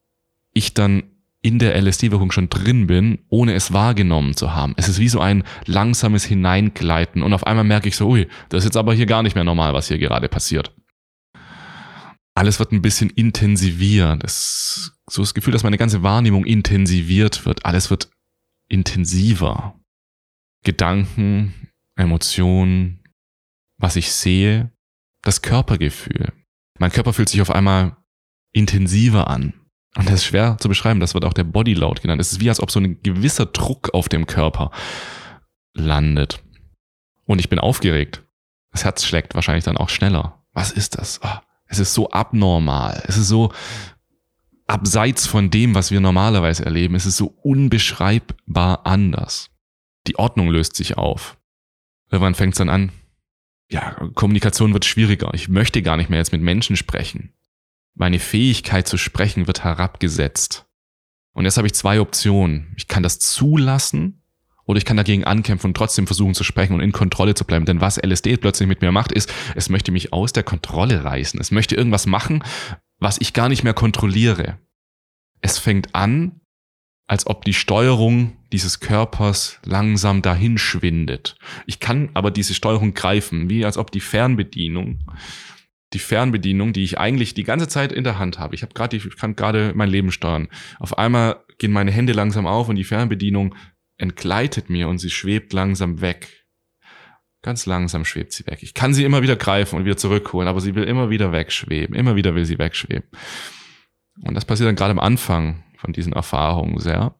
ich 0.54 0.74
dann 0.74 1.04
in 1.42 1.58
der 1.58 1.76
LSD-Wirkung 1.76 2.30
schon 2.30 2.48
drin 2.48 2.86
bin, 2.86 3.18
ohne 3.28 3.54
es 3.54 3.72
wahrgenommen 3.72 4.34
zu 4.34 4.54
haben. 4.54 4.74
Es 4.76 4.88
ist 4.88 4.98
wie 4.98 5.08
so 5.08 5.20
ein 5.20 5.42
langsames 5.66 6.24
Hineingleiten 6.24 7.22
und 7.22 7.34
auf 7.34 7.46
einmal 7.46 7.64
merke 7.64 7.88
ich 7.88 7.96
so, 7.96 8.08
ui, 8.08 8.28
das 8.48 8.60
ist 8.60 8.66
jetzt 8.66 8.76
aber 8.76 8.94
hier 8.94 9.06
gar 9.06 9.22
nicht 9.22 9.34
mehr 9.34 9.44
normal, 9.44 9.74
was 9.74 9.88
hier 9.88 9.98
gerade 9.98 10.28
passiert 10.28 10.72
alles 12.34 12.58
wird 12.58 12.72
ein 12.72 12.82
bisschen 12.82 13.10
intensiviert. 13.10 14.22
Das, 14.22 14.92
so 15.08 15.22
das 15.22 15.34
Gefühl, 15.34 15.52
dass 15.52 15.64
meine 15.64 15.78
ganze 15.78 16.02
Wahrnehmung 16.02 16.44
intensiviert 16.44 17.44
wird. 17.44 17.64
Alles 17.64 17.90
wird 17.90 18.10
intensiver. 18.68 19.78
Gedanken, 20.64 21.70
Emotionen, 21.96 23.02
was 23.78 23.96
ich 23.96 24.12
sehe, 24.12 24.72
das 25.22 25.42
Körpergefühl. 25.42 26.32
Mein 26.78 26.92
Körper 26.92 27.12
fühlt 27.12 27.28
sich 27.28 27.42
auf 27.42 27.50
einmal 27.50 27.96
intensiver 28.52 29.28
an. 29.28 29.54
Und 29.96 30.06
das 30.06 30.14
ist 30.14 30.24
schwer 30.24 30.56
zu 30.58 30.68
beschreiben. 30.68 31.00
Das 31.00 31.14
wird 31.14 31.24
auch 31.24 31.34
der 31.34 31.44
Bodyload 31.44 32.00
genannt. 32.00 32.20
Es 32.20 32.32
ist 32.32 32.40
wie, 32.40 32.48
als 32.48 32.60
ob 32.60 32.70
so 32.70 32.80
ein 32.80 33.02
gewisser 33.02 33.46
Druck 33.46 33.92
auf 33.92 34.08
dem 34.08 34.26
Körper 34.26 34.70
landet. 35.74 36.42
Und 37.24 37.40
ich 37.40 37.50
bin 37.50 37.58
aufgeregt. 37.58 38.24
Das 38.70 38.84
Herz 38.84 39.04
schlägt 39.04 39.34
wahrscheinlich 39.34 39.64
dann 39.64 39.76
auch 39.76 39.90
schneller. 39.90 40.42
Was 40.52 40.72
ist 40.72 40.98
das? 40.98 41.20
Oh, 41.22 41.38
es 41.72 41.78
ist 41.78 41.94
so 41.94 42.10
abnormal. 42.10 43.02
Es 43.08 43.16
ist 43.16 43.28
so 43.28 43.50
abseits 44.66 45.26
von 45.26 45.50
dem, 45.50 45.74
was 45.74 45.90
wir 45.90 46.00
normalerweise 46.00 46.66
erleben. 46.66 46.94
Es 46.94 47.06
ist 47.06 47.16
so 47.16 47.34
unbeschreibbar 47.42 48.86
anders. 48.86 49.50
Die 50.06 50.18
Ordnung 50.18 50.48
löst 50.48 50.76
sich 50.76 50.98
auf. 50.98 51.38
Irgendwann 52.10 52.34
fängt 52.34 52.52
es 52.54 52.58
dann 52.58 52.68
an, 52.68 52.92
ja, 53.70 53.92
Kommunikation 54.14 54.74
wird 54.74 54.84
schwieriger. 54.84 55.32
Ich 55.32 55.48
möchte 55.48 55.80
gar 55.80 55.96
nicht 55.96 56.10
mehr 56.10 56.18
jetzt 56.18 56.32
mit 56.32 56.42
Menschen 56.42 56.76
sprechen. 56.76 57.32
Meine 57.94 58.18
Fähigkeit 58.18 58.86
zu 58.86 58.98
sprechen 58.98 59.46
wird 59.46 59.64
herabgesetzt. 59.64 60.66
Und 61.32 61.46
jetzt 61.46 61.56
habe 61.56 61.68
ich 61.68 61.74
zwei 61.74 62.00
Optionen. 62.00 62.74
Ich 62.76 62.86
kann 62.86 63.02
das 63.02 63.18
zulassen 63.18 64.21
oder 64.64 64.78
ich 64.78 64.84
kann 64.84 64.96
dagegen 64.96 65.24
ankämpfen 65.24 65.68
und 65.68 65.76
trotzdem 65.76 66.06
versuchen 66.06 66.34
zu 66.34 66.44
sprechen 66.44 66.74
und 66.74 66.80
in 66.80 66.92
Kontrolle 66.92 67.34
zu 67.34 67.44
bleiben. 67.44 67.64
Denn 67.64 67.80
was 67.80 67.98
LSD 67.98 68.36
plötzlich 68.36 68.68
mit 68.68 68.80
mir 68.80 68.92
macht, 68.92 69.12
ist, 69.12 69.32
es 69.54 69.68
möchte 69.68 69.92
mich 69.92 70.12
aus 70.12 70.32
der 70.32 70.42
Kontrolle 70.42 71.04
reißen. 71.04 71.40
Es 71.40 71.50
möchte 71.50 71.74
irgendwas 71.74 72.06
machen, 72.06 72.44
was 72.98 73.20
ich 73.20 73.32
gar 73.32 73.48
nicht 73.48 73.64
mehr 73.64 73.74
kontrolliere. 73.74 74.58
Es 75.40 75.58
fängt 75.58 75.94
an, 75.94 76.40
als 77.08 77.26
ob 77.26 77.44
die 77.44 77.52
Steuerung 77.52 78.36
dieses 78.52 78.80
Körpers 78.80 79.58
langsam 79.64 80.22
dahin 80.22 80.56
schwindet. 80.56 81.36
Ich 81.66 81.80
kann 81.80 82.10
aber 82.14 82.30
diese 82.30 82.54
Steuerung 82.54 82.94
greifen, 82.94 83.50
wie 83.50 83.64
als 83.64 83.76
ob 83.76 83.90
die 83.90 84.00
Fernbedienung, 84.00 85.00
die 85.92 85.98
Fernbedienung, 85.98 86.72
die 86.72 86.84
ich 86.84 86.98
eigentlich 86.98 87.34
die 87.34 87.44
ganze 87.44 87.68
Zeit 87.68 87.92
in 87.92 88.04
der 88.04 88.18
Hand 88.18 88.38
habe. 88.38 88.54
Ich 88.54 88.62
habe 88.62 88.72
gerade, 88.72 88.96
ich 88.96 89.16
kann 89.16 89.36
gerade 89.36 89.72
mein 89.74 89.90
Leben 89.90 90.12
steuern. 90.12 90.48
Auf 90.78 90.96
einmal 90.96 91.44
gehen 91.58 91.72
meine 91.72 91.90
Hände 91.90 92.12
langsam 92.12 92.46
auf 92.46 92.68
und 92.68 92.76
die 92.76 92.84
Fernbedienung 92.84 93.54
entgleitet 93.98 94.70
mir 94.70 94.88
und 94.88 94.98
sie 94.98 95.10
schwebt 95.10 95.52
langsam 95.52 96.00
weg. 96.00 96.46
Ganz 97.42 97.66
langsam 97.66 98.04
schwebt 98.04 98.32
sie 98.32 98.46
weg. 98.46 98.62
Ich 98.62 98.74
kann 98.74 98.94
sie 98.94 99.04
immer 99.04 99.22
wieder 99.22 99.36
greifen 99.36 99.76
und 99.76 99.84
wieder 99.84 99.96
zurückholen, 99.96 100.48
aber 100.48 100.60
sie 100.60 100.74
will 100.74 100.84
immer 100.84 101.10
wieder 101.10 101.32
wegschweben. 101.32 101.96
Immer 101.96 102.14
wieder 102.14 102.34
will 102.34 102.44
sie 102.44 102.58
wegschweben. 102.58 103.08
Und 104.20 104.34
das 104.34 104.44
passiert 104.44 104.68
dann 104.68 104.76
gerade 104.76 104.92
am 104.92 105.00
Anfang 105.00 105.64
von 105.76 105.92
diesen 105.92 106.12
Erfahrungen 106.12 106.78
sehr. 106.78 107.16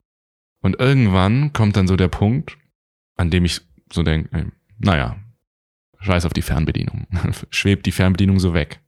Und 0.61 0.79
irgendwann 0.79 1.51
kommt 1.51 1.75
dann 1.75 1.87
so 1.87 1.97
der 1.97 2.07
Punkt, 2.07 2.57
an 3.17 3.29
dem 3.29 3.43
ich 3.43 3.59
so 3.91 4.01
denke, 4.01 4.51
naja, 4.79 5.17
scheiß 5.99 6.25
auf 6.25 6.33
die 6.33 6.41
Fernbedienung. 6.41 7.07
Schwebt 7.49 7.85
die 7.85 7.91
Fernbedienung 7.91 8.39
so 8.39 8.53
weg. 8.53 8.79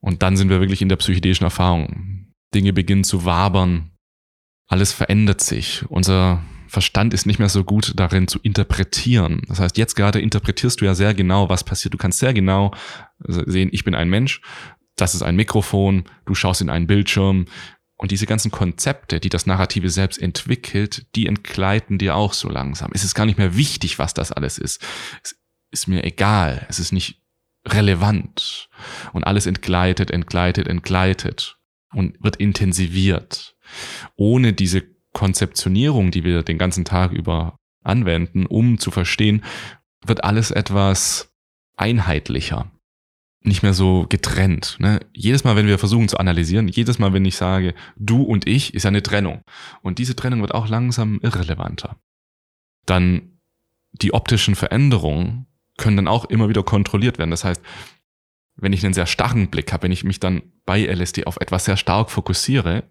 Und 0.00 0.22
dann 0.22 0.36
sind 0.36 0.50
wir 0.50 0.60
wirklich 0.60 0.82
in 0.82 0.88
der 0.88 0.96
psychedelischen 0.96 1.44
Erfahrung. 1.44 2.34
Dinge 2.54 2.72
beginnen 2.72 3.04
zu 3.04 3.24
wabern, 3.24 3.92
alles 4.70 4.92
verändert 4.92 5.40
sich. 5.40 5.84
Unser 5.88 6.42
Verstand 6.68 7.12
ist 7.12 7.26
nicht 7.26 7.40
mehr 7.40 7.48
so 7.48 7.64
gut 7.64 7.92
darin 7.96 8.28
zu 8.28 8.38
interpretieren. 8.38 9.42
Das 9.48 9.58
heißt, 9.58 9.76
jetzt 9.76 9.96
gerade 9.96 10.20
interpretierst 10.20 10.80
du 10.80 10.84
ja 10.84 10.94
sehr 10.94 11.12
genau, 11.12 11.48
was 11.48 11.64
passiert. 11.64 11.92
Du 11.92 11.98
kannst 11.98 12.20
sehr 12.20 12.32
genau 12.32 12.72
sehen, 13.18 13.70
ich 13.72 13.82
bin 13.82 13.96
ein 13.96 14.08
Mensch, 14.08 14.40
das 14.94 15.16
ist 15.16 15.22
ein 15.22 15.34
Mikrofon, 15.34 16.04
du 16.24 16.36
schaust 16.36 16.60
in 16.60 16.70
einen 16.70 16.86
Bildschirm. 16.86 17.46
Und 17.96 18.12
diese 18.12 18.26
ganzen 18.26 18.52
Konzepte, 18.52 19.18
die 19.18 19.28
das 19.28 19.44
Narrative 19.44 19.90
selbst 19.90 20.22
entwickelt, 20.22 21.04
die 21.16 21.26
entgleiten 21.26 21.98
dir 21.98 22.14
auch 22.14 22.32
so 22.32 22.48
langsam. 22.48 22.92
Es 22.94 23.04
ist 23.04 23.14
gar 23.14 23.26
nicht 23.26 23.38
mehr 23.38 23.56
wichtig, 23.56 23.98
was 23.98 24.14
das 24.14 24.30
alles 24.30 24.56
ist. 24.56 24.80
Es 25.22 25.36
ist 25.72 25.88
mir 25.88 26.04
egal. 26.04 26.64
Es 26.70 26.78
ist 26.78 26.92
nicht 26.92 27.20
relevant. 27.66 28.70
Und 29.12 29.24
alles 29.24 29.46
entgleitet, 29.46 30.12
entgleitet, 30.12 30.68
entgleitet 30.68 31.58
und 31.92 32.22
wird 32.22 32.36
intensiviert 32.36 33.56
ohne 34.16 34.52
diese 34.52 34.82
Konzeptionierung, 35.12 36.10
die 36.10 36.24
wir 36.24 36.42
den 36.42 36.58
ganzen 36.58 36.84
Tag 36.84 37.12
über 37.12 37.56
anwenden, 37.82 38.46
um 38.46 38.78
zu 38.78 38.90
verstehen, 38.90 39.42
wird 40.04 40.24
alles 40.24 40.50
etwas 40.50 41.32
einheitlicher. 41.76 42.70
Nicht 43.42 43.62
mehr 43.62 43.72
so 43.72 44.06
getrennt. 44.08 44.76
Ne? 44.80 45.00
Jedes 45.14 45.44
Mal, 45.44 45.56
wenn 45.56 45.66
wir 45.66 45.78
versuchen 45.78 46.08
zu 46.08 46.18
analysieren, 46.18 46.68
jedes 46.68 46.98
Mal, 46.98 47.14
wenn 47.14 47.24
ich 47.24 47.36
sage, 47.36 47.74
du 47.96 48.22
und 48.22 48.46
ich, 48.46 48.74
ist 48.74 48.84
eine 48.84 49.02
Trennung. 49.02 49.40
Und 49.80 49.98
diese 49.98 50.14
Trennung 50.14 50.42
wird 50.42 50.54
auch 50.54 50.68
langsam 50.68 51.20
irrelevanter. 51.22 51.96
Dann 52.84 53.38
die 53.92 54.12
optischen 54.12 54.54
Veränderungen 54.54 55.46
können 55.78 55.96
dann 55.96 56.08
auch 56.08 56.26
immer 56.26 56.50
wieder 56.50 56.62
kontrolliert 56.62 57.18
werden. 57.18 57.30
Das 57.30 57.44
heißt, 57.44 57.62
wenn 58.56 58.74
ich 58.74 58.84
einen 58.84 58.94
sehr 58.94 59.06
starren 59.06 59.48
Blick 59.48 59.72
habe, 59.72 59.84
wenn 59.84 59.92
ich 59.92 60.04
mich 60.04 60.20
dann 60.20 60.42
bei 60.66 60.84
LSD 60.84 61.24
auf 61.24 61.38
etwas 61.40 61.64
sehr 61.64 61.78
stark 61.78 62.10
fokussiere, 62.10 62.84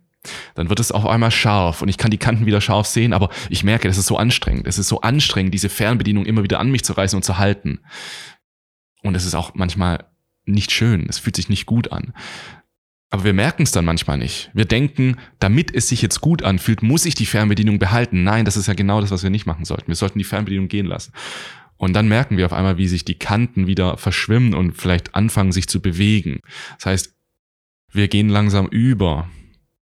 dann 0.56 0.70
wird 0.70 0.80
es 0.80 0.92
auf 0.92 1.06
einmal 1.06 1.32
scharf 1.32 1.82
und 1.82 1.90
ich 1.90 1.98
kann 1.98 2.12
die 2.12 2.18
Kanten 2.18 2.46
wieder 2.46 2.62
scharf 2.62 2.88
sehen, 2.88 3.14
aber 3.14 3.30
ich 3.50 3.64
merke, 3.64 3.88
das 3.88 3.98
ist 3.98 4.08
so 4.08 4.18
anstrengend. 4.18 4.68
Es 4.68 4.78
ist 4.78 4.90
so 4.90 5.02
anstrengend, 5.02 5.54
diese 5.54 5.70
Fernbedienung 5.70 6.26
immer 6.26 6.44
wieder 6.44 6.60
an 6.60 6.72
mich 6.72 6.84
zu 6.84 6.94
reißen 6.94 7.18
und 7.18 7.24
zu 7.24 7.38
halten. 7.38 7.80
Und 9.02 9.16
es 9.16 9.26
ist 9.26 9.36
auch 9.36 9.54
manchmal 9.56 10.06
nicht 10.46 10.72
schön. 10.72 11.06
Es 11.08 11.20
fühlt 11.20 11.36
sich 11.36 11.50
nicht 11.50 11.66
gut 11.66 11.92
an. 11.92 12.14
Aber 13.12 13.24
wir 13.24 13.34
merken 13.34 13.64
es 13.64 13.72
dann 13.72 13.86
manchmal 13.86 14.18
nicht. 14.18 14.52
Wir 14.54 14.66
denken, 14.66 15.16
damit 15.40 15.74
es 15.74 15.90
sich 15.90 16.02
jetzt 16.02 16.22
gut 16.22 16.44
anfühlt, 16.44 16.84
muss 16.84 17.06
ich 17.06 17.16
die 17.16 17.26
Fernbedienung 17.26 17.80
behalten. 17.80 18.24
Nein, 18.24 18.46
das 18.46 18.58
ist 18.58 18.68
ja 18.68 18.76
genau 18.76 19.02
das, 19.02 19.10
was 19.10 19.24
wir 19.24 19.32
nicht 19.32 19.48
machen 19.48 19.66
sollten. 19.66 19.88
Wir 19.88 19.96
sollten 19.96 20.20
die 20.20 20.26
Fernbedienung 20.26 20.68
gehen 20.68 20.86
lassen. 20.86 21.14
Und 21.78 21.94
dann 21.94 22.08
merken 22.08 22.38
wir 22.38 22.46
auf 22.46 22.54
einmal, 22.54 22.78
wie 22.78 22.88
sich 22.88 23.06
die 23.06 23.18
Kanten 23.18 23.66
wieder 23.66 23.98
verschwimmen 23.98 24.54
und 24.54 24.74
vielleicht 24.74 25.16
anfangen 25.16 25.54
sich 25.54 25.68
zu 25.68 25.82
bewegen. 25.82 26.42
Das 26.78 26.86
heißt, 26.88 27.16
wir 27.92 28.10
gehen 28.10 28.30
langsam 28.30 28.68
über. 28.68 29.30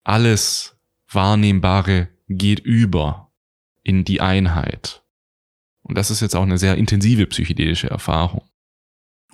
Alles 0.10 0.76
Wahrnehmbare 1.12 2.08
geht 2.30 2.62
über 2.62 3.32
in 3.84 4.06
die 4.06 4.22
Einheit. 4.22 5.04
Und 5.84 6.00
das 6.00 6.10
ist 6.10 6.22
jetzt 6.22 6.36
auch 6.36 6.42
eine 6.42 6.58
sehr 6.58 6.78
intensive 6.78 7.28
psychedelische 7.28 7.92
Erfahrung. 7.92 8.42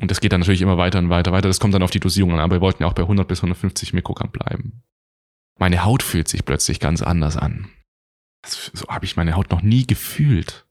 Und 0.01 0.11
das 0.11 0.19
geht 0.19 0.33
dann 0.33 0.41
natürlich 0.41 0.61
immer 0.61 0.77
weiter 0.77 0.99
und 0.99 1.07
weiter, 1.07 1.31
weiter. 1.31 1.47
Das 1.47 1.61
kommt 1.61 1.73
dann 1.73 1.81
auf 1.81 1.91
die 1.91 2.01
Dosierung 2.01 2.33
an, 2.33 2.41
aber 2.41 2.57
wir 2.57 2.61
wollten 2.61 2.83
ja 2.83 2.89
auch 2.89 2.93
bei 2.93 3.03
100 3.03 3.25
bis 3.25 3.39
150 3.39 3.93
Mikrogramm 3.93 4.31
bleiben. 4.31 4.83
Meine 5.57 5.85
Haut 5.85 6.03
fühlt 6.03 6.27
sich 6.27 6.43
plötzlich 6.43 6.81
ganz 6.81 7.01
anders 7.01 7.37
an. 7.37 7.69
So 8.45 8.89
habe 8.89 9.05
ich 9.05 9.15
meine 9.15 9.37
Haut 9.37 9.51
noch 9.51 9.61
nie 9.61 9.87
gefühlt. 9.87 10.67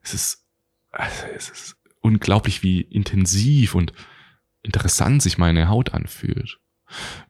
Es 0.00 0.14
ist, 0.14 0.46
also 0.90 1.26
es 1.36 1.50
ist 1.50 1.76
unglaublich, 2.00 2.62
wie 2.62 2.80
intensiv 2.80 3.74
und 3.74 3.92
interessant 4.62 5.22
sich 5.22 5.36
meine 5.36 5.68
Haut 5.68 5.92
anfühlt. 5.92 6.62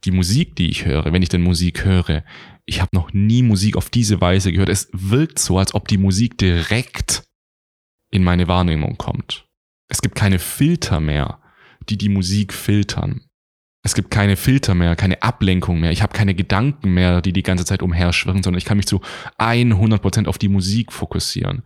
Die 0.05 0.11
Musik, 0.11 0.57
die 0.57 0.71
ich 0.71 0.85
höre, 0.85 1.13
wenn 1.13 1.23
ich 1.23 1.29
denn 1.29 1.43
Musik 1.43 1.85
höre, 1.85 2.25
ich 2.65 2.81
habe 2.81 2.95
noch 2.95 3.13
nie 3.13 3.43
Musik 3.43 3.77
auf 3.77 3.91
diese 3.91 4.21
Weise 4.21 4.53
gehört. 4.53 4.69
Es 4.69 4.89
wirkt 4.93 5.39
so, 5.39 5.59
als 5.59 5.75
ob 5.75 5.89
die 5.89 5.99
Musik 5.99 6.39
direkt 6.39 7.25
in 8.11 8.23
meine 8.25 8.49
Wahrnehmung 8.49 8.99
kommt. 8.99 9.47
Es 9.89 10.01
gibt 10.01 10.15
keine 10.15 10.39
Filter 10.39 11.01
mehr, 11.01 11.41
die 11.89 11.99
die 11.99 12.09
Musik 12.09 12.53
filtern. 12.53 13.23
Es 13.85 13.95
gibt 13.95 14.13
keine 14.13 14.37
Filter 14.37 14.75
mehr, 14.75 14.95
keine 14.95 15.23
Ablenkung 15.23 15.81
mehr. 15.81 15.91
Ich 15.91 16.03
habe 16.03 16.13
keine 16.13 16.35
Gedanken 16.35 16.95
mehr, 16.95 17.21
die 17.21 17.33
die 17.33 17.43
ganze 17.43 17.65
Zeit 17.65 17.83
umherschwirren, 17.83 18.43
sondern 18.43 18.59
ich 18.59 18.65
kann 18.65 18.77
mich 18.77 18.87
zu 18.87 19.01
100% 19.39 20.29
auf 20.29 20.39
die 20.39 20.49
Musik 20.49 20.93
fokussieren. 20.93 21.63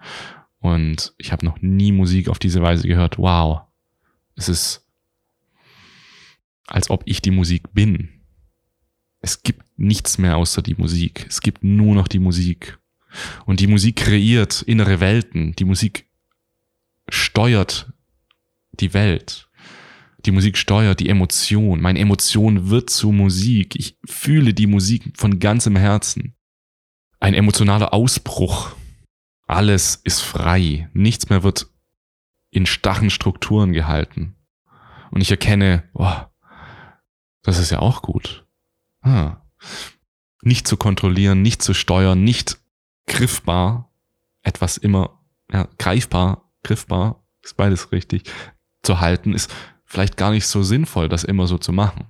Und 0.58 1.14
ich 1.18 1.30
habe 1.30 1.44
noch 1.44 1.60
nie 1.60 1.92
Musik 1.92 2.28
auf 2.28 2.38
diese 2.38 2.62
Weise 2.62 2.88
gehört. 2.88 3.18
Wow. 3.18 3.62
Es 4.34 4.48
ist, 4.48 4.85
als 6.66 6.90
ob 6.90 7.02
ich 7.06 7.22
die 7.22 7.30
Musik 7.30 7.72
bin. 7.72 8.08
Es 9.20 9.42
gibt 9.42 9.62
nichts 9.76 10.18
mehr 10.18 10.36
außer 10.36 10.62
die 10.62 10.74
Musik. 10.74 11.26
Es 11.28 11.40
gibt 11.40 11.64
nur 11.64 11.94
noch 11.94 12.08
die 12.08 12.18
Musik. 12.18 12.78
Und 13.44 13.60
die 13.60 13.66
Musik 13.66 13.96
kreiert 13.96 14.62
innere 14.62 15.00
Welten. 15.00 15.54
Die 15.56 15.64
Musik 15.64 16.06
steuert 17.08 17.92
die 18.72 18.92
Welt. 18.94 19.48
Die 20.24 20.32
Musik 20.32 20.58
steuert 20.58 21.00
die 21.00 21.08
Emotion. 21.08 21.80
Meine 21.80 22.00
Emotion 22.00 22.68
wird 22.68 22.90
zu 22.90 23.12
Musik. 23.12 23.76
Ich 23.76 23.98
fühle 24.04 24.54
die 24.54 24.66
Musik 24.66 25.12
von 25.16 25.38
ganzem 25.38 25.76
Herzen. 25.76 26.34
Ein 27.20 27.34
emotionaler 27.34 27.94
Ausbruch. 27.94 28.74
Alles 29.46 30.00
ist 30.02 30.20
frei. 30.20 30.90
Nichts 30.92 31.28
mehr 31.28 31.42
wird 31.42 31.68
in 32.50 32.66
starren 32.66 33.10
Strukturen 33.10 33.72
gehalten. 33.72 34.34
Und 35.10 35.20
ich 35.20 35.30
erkenne, 35.30 35.84
oh, 35.94 36.12
das 37.46 37.58
ist 37.58 37.70
ja 37.70 37.78
auch 37.78 38.02
gut. 38.02 38.44
Ah. 39.02 39.36
Nicht 40.42 40.66
zu 40.66 40.76
kontrollieren, 40.76 41.42
nicht 41.42 41.62
zu 41.62 41.74
steuern, 41.74 42.24
nicht 42.24 42.58
griffbar, 43.06 43.92
etwas 44.42 44.76
immer 44.76 45.22
ja, 45.52 45.68
greifbar, 45.78 46.50
griffbar, 46.64 47.24
ist 47.42 47.56
beides 47.56 47.92
richtig, 47.92 48.24
zu 48.82 49.00
halten, 49.00 49.32
ist 49.32 49.54
vielleicht 49.84 50.16
gar 50.16 50.32
nicht 50.32 50.48
so 50.48 50.64
sinnvoll, 50.64 51.08
das 51.08 51.22
immer 51.22 51.46
so 51.46 51.56
zu 51.56 51.72
machen. 51.72 52.08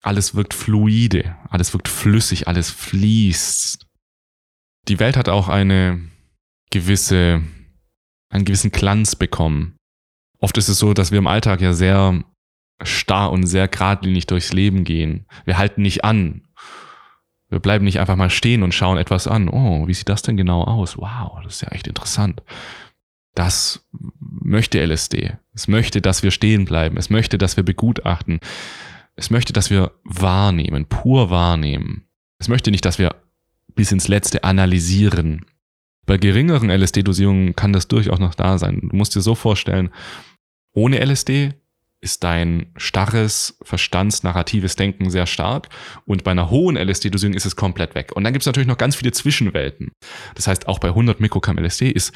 Alles 0.00 0.34
wirkt 0.34 0.54
fluide, 0.54 1.36
alles 1.50 1.74
wirkt 1.74 1.88
flüssig, 1.88 2.48
alles 2.48 2.70
fließt. 2.70 3.86
Die 4.88 4.98
Welt 4.98 5.18
hat 5.18 5.28
auch 5.28 5.48
eine 5.48 6.00
gewisse, 6.70 7.42
einen 8.30 8.46
gewissen 8.46 8.72
Glanz 8.72 9.16
bekommen. 9.16 9.76
Oft 10.38 10.56
ist 10.56 10.68
es 10.68 10.78
so, 10.78 10.94
dass 10.94 11.10
wir 11.10 11.18
im 11.18 11.26
Alltag 11.26 11.60
ja 11.60 11.74
sehr 11.74 12.24
starr 12.82 13.30
und 13.30 13.46
sehr 13.46 13.68
geradlinig 13.68 14.26
durchs 14.26 14.52
Leben 14.52 14.84
gehen. 14.84 15.26
Wir 15.44 15.58
halten 15.58 15.82
nicht 15.82 16.04
an. 16.04 16.42
Wir 17.48 17.58
bleiben 17.60 17.84
nicht 17.84 18.00
einfach 18.00 18.16
mal 18.16 18.30
stehen 18.30 18.62
und 18.62 18.72
schauen 18.72 18.96
etwas 18.96 19.26
an. 19.28 19.48
Oh, 19.48 19.86
wie 19.86 19.94
sieht 19.94 20.08
das 20.08 20.22
denn 20.22 20.36
genau 20.36 20.64
aus? 20.64 20.96
Wow, 20.96 21.40
das 21.44 21.56
ist 21.56 21.62
ja 21.62 21.68
echt 21.68 21.86
interessant. 21.86 22.42
Das 23.34 23.86
möchte 24.18 24.84
LSD. 24.84 25.36
Es 25.54 25.68
möchte, 25.68 26.00
dass 26.00 26.22
wir 26.22 26.30
stehen 26.30 26.64
bleiben. 26.64 26.96
Es 26.96 27.10
möchte, 27.10 27.38
dass 27.38 27.56
wir 27.56 27.64
begutachten. 27.64 28.40
Es 29.16 29.30
möchte, 29.30 29.52
dass 29.52 29.70
wir 29.70 29.92
wahrnehmen, 30.04 30.86
pur 30.86 31.30
wahrnehmen. 31.30 32.04
Es 32.38 32.48
möchte 32.48 32.70
nicht, 32.70 32.84
dass 32.84 32.98
wir 32.98 33.14
bis 33.74 33.92
ins 33.92 34.08
Letzte 34.08 34.44
analysieren. 34.44 35.44
Bei 36.06 36.16
geringeren 36.16 36.70
LSD-Dosierungen 36.70 37.54
kann 37.54 37.72
das 37.72 37.88
durchaus 37.88 38.18
noch 38.18 38.34
da 38.34 38.58
sein. 38.58 38.80
Du 38.90 38.96
musst 38.96 39.14
dir 39.14 39.20
so 39.20 39.34
vorstellen, 39.34 39.90
ohne 40.72 41.04
LSD 41.04 41.54
ist 42.02 42.24
dein 42.24 42.72
starres, 42.76 43.56
verstandsnarratives 43.62 44.76
Denken 44.76 45.08
sehr 45.08 45.26
stark 45.26 45.68
und 46.04 46.24
bei 46.24 46.32
einer 46.32 46.50
hohen 46.50 46.76
LSD-Dosierung 46.76 47.34
ist 47.34 47.46
es 47.46 47.56
komplett 47.56 47.94
weg. 47.94 48.12
Und 48.14 48.24
dann 48.24 48.32
gibt 48.32 48.42
es 48.42 48.46
natürlich 48.46 48.68
noch 48.68 48.76
ganz 48.76 48.96
viele 48.96 49.12
Zwischenwelten. 49.12 49.92
Das 50.34 50.48
heißt, 50.48 50.68
auch 50.68 50.80
bei 50.80 50.88
100 50.88 51.20
Mikrogramm 51.20 51.58
LSD 51.58 51.90
ist 51.90 52.12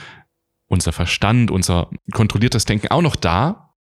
unser 0.68 0.92
Verstand, 0.92 1.50
unser 1.50 1.90
kontrolliertes 2.12 2.64
Denken 2.64 2.88
auch 2.88 3.02
noch 3.02 3.16
da. 3.16 3.74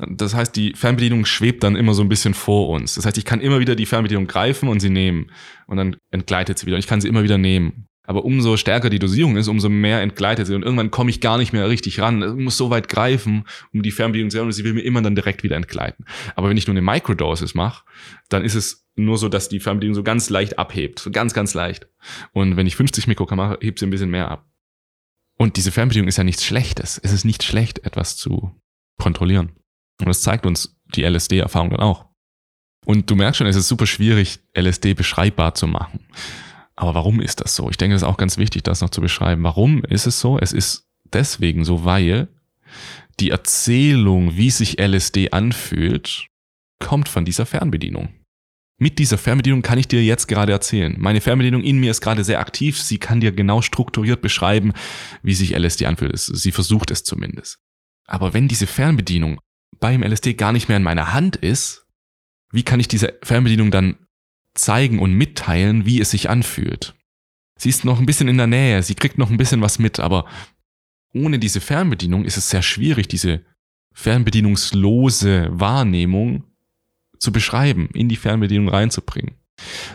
Das 0.00 0.34
heißt, 0.34 0.56
die 0.56 0.72
Fernbedienung 0.74 1.26
schwebt 1.26 1.62
dann 1.62 1.76
immer 1.76 1.94
so 1.94 2.02
ein 2.02 2.08
bisschen 2.08 2.34
vor 2.34 2.70
uns. 2.70 2.94
Das 2.94 3.06
heißt, 3.06 3.18
ich 3.18 3.24
kann 3.24 3.40
immer 3.40 3.60
wieder 3.60 3.76
die 3.76 3.86
Fernbedienung 3.86 4.26
greifen 4.26 4.68
und 4.68 4.80
sie 4.80 4.90
nehmen. 4.90 5.30
Und 5.66 5.76
dann 5.76 5.96
entgleitet 6.10 6.58
sie 6.58 6.66
wieder. 6.66 6.76
Und 6.76 6.80
ich 6.80 6.88
kann 6.88 7.00
sie 7.00 7.08
immer 7.08 7.22
wieder 7.22 7.38
nehmen. 7.38 7.86
Aber 8.10 8.24
umso 8.24 8.56
stärker 8.56 8.90
die 8.90 8.98
Dosierung 8.98 9.36
ist, 9.36 9.46
umso 9.46 9.68
mehr 9.68 10.02
entgleitet 10.02 10.48
sie. 10.48 10.56
Und 10.56 10.64
irgendwann 10.64 10.90
komme 10.90 11.10
ich 11.10 11.20
gar 11.20 11.38
nicht 11.38 11.52
mehr 11.52 11.68
richtig 11.68 12.00
ran. 12.00 12.20
Ich 12.20 12.44
muss 12.44 12.56
so 12.56 12.68
weit 12.68 12.88
greifen, 12.88 13.44
um 13.72 13.82
die 13.82 13.92
Fernbedienung 13.92 14.30
zu 14.30 14.40
haben, 14.40 14.46
und 14.46 14.52
sie 14.52 14.64
will 14.64 14.74
mir 14.74 14.80
immer 14.80 15.00
dann 15.00 15.14
direkt 15.14 15.44
wieder 15.44 15.54
entgleiten. 15.54 16.04
Aber 16.34 16.48
wenn 16.48 16.56
ich 16.56 16.66
nur 16.66 16.72
eine 16.72 16.82
Microdosis 16.82 17.54
mache, 17.54 17.84
dann 18.28 18.42
ist 18.42 18.56
es 18.56 18.84
nur 18.96 19.16
so, 19.16 19.28
dass 19.28 19.48
die 19.48 19.60
Fernbedienung 19.60 19.94
so 19.94 20.02
ganz 20.02 20.28
leicht 20.28 20.58
abhebt. 20.58 20.98
So 20.98 21.12
ganz, 21.12 21.34
ganz 21.34 21.54
leicht. 21.54 21.86
Und 22.32 22.56
wenn 22.56 22.66
ich 22.66 22.74
50 22.74 23.06
Mikrogramm 23.06 23.36
mache, 23.36 23.58
hebt 23.60 23.78
sie 23.78 23.86
ein 23.86 23.90
bisschen 23.90 24.10
mehr 24.10 24.28
ab. 24.28 24.44
Und 25.38 25.56
diese 25.56 25.70
Fernbedienung 25.70 26.08
ist 26.08 26.16
ja 26.16 26.24
nichts 26.24 26.44
Schlechtes. 26.44 27.00
Es 27.00 27.12
ist 27.12 27.24
nicht 27.24 27.44
schlecht, 27.44 27.84
etwas 27.84 28.16
zu 28.16 28.60
kontrollieren. 28.98 29.52
Und 30.00 30.08
das 30.08 30.22
zeigt 30.22 30.46
uns 30.46 30.76
die 30.96 31.04
LSD-Erfahrung 31.04 31.70
dann 31.70 31.78
auch. 31.78 32.06
Und 32.84 33.08
du 33.08 33.14
merkst 33.14 33.38
schon, 33.38 33.46
es 33.46 33.54
ist 33.54 33.68
super 33.68 33.86
schwierig, 33.86 34.40
LSD 34.52 34.94
beschreibbar 34.94 35.54
zu 35.54 35.68
machen. 35.68 36.08
Aber 36.80 36.94
warum 36.94 37.20
ist 37.20 37.42
das 37.42 37.54
so? 37.54 37.68
Ich 37.68 37.76
denke, 37.76 37.94
es 37.94 38.00
ist 38.00 38.08
auch 38.08 38.16
ganz 38.16 38.38
wichtig, 38.38 38.62
das 38.62 38.80
noch 38.80 38.88
zu 38.88 39.02
beschreiben. 39.02 39.42
Warum 39.42 39.84
ist 39.84 40.06
es 40.06 40.18
so? 40.18 40.38
Es 40.38 40.54
ist 40.54 40.86
deswegen 41.12 41.62
so, 41.62 41.84
weil 41.84 42.28
die 43.20 43.28
Erzählung, 43.28 44.38
wie 44.38 44.50
sich 44.50 44.80
LSD 44.80 45.32
anfühlt, 45.32 46.28
kommt 46.78 47.10
von 47.10 47.26
dieser 47.26 47.44
Fernbedienung. 47.44 48.08
Mit 48.78 48.98
dieser 48.98 49.18
Fernbedienung 49.18 49.60
kann 49.60 49.76
ich 49.76 49.88
dir 49.88 50.02
jetzt 50.02 50.26
gerade 50.26 50.52
erzählen. 50.52 50.96
Meine 50.98 51.20
Fernbedienung 51.20 51.62
in 51.62 51.78
mir 51.78 51.90
ist 51.90 52.00
gerade 52.00 52.24
sehr 52.24 52.40
aktiv. 52.40 52.80
Sie 52.80 52.96
kann 52.96 53.20
dir 53.20 53.32
genau 53.32 53.60
strukturiert 53.60 54.22
beschreiben, 54.22 54.72
wie 55.22 55.34
sich 55.34 55.54
LSD 55.54 55.84
anfühlt. 55.84 56.18
Sie 56.18 56.50
versucht 56.50 56.90
es 56.90 57.04
zumindest. 57.04 57.58
Aber 58.06 58.32
wenn 58.32 58.48
diese 58.48 58.66
Fernbedienung 58.66 59.38
beim 59.80 60.02
LSD 60.02 60.32
gar 60.32 60.52
nicht 60.52 60.68
mehr 60.68 60.78
in 60.78 60.82
meiner 60.82 61.12
Hand 61.12 61.36
ist, 61.36 61.84
wie 62.52 62.62
kann 62.62 62.80
ich 62.80 62.88
diese 62.88 63.18
Fernbedienung 63.22 63.70
dann 63.70 63.98
zeigen 64.54 64.98
und 64.98 65.12
mitteilen, 65.12 65.86
wie 65.86 66.00
es 66.00 66.10
sich 66.10 66.28
anfühlt? 66.30 66.94
Sie 67.56 67.68
ist 67.68 67.84
noch 67.84 67.98
ein 67.98 68.06
bisschen 68.06 68.28
in 68.28 68.38
der 68.38 68.46
Nähe, 68.46 68.82
sie 68.82 68.94
kriegt 68.94 69.18
noch 69.18 69.30
ein 69.30 69.36
bisschen 69.36 69.60
was 69.60 69.78
mit, 69.78 70.00
aber 70.00 70.24
ohne 71.12 71.38
diese 71.38 71.60
Fernbedienung 71.60 72.24
ist 72.24 72.36
es 72.36 72.48
sehr 72.48 72.62
schwierig, 72.62 73.08
diese 73.08 73.44
fernbedienungslose 73.92 75.48
Wahrnehmung 75.50 76.44
zu 77.18 77.32
beschreiben, 77.32 77.88
in 77.92 78.08
die 78.08 78.16
Fernbedienung 78.16 78.68
reinzubringen. 78.68 79.34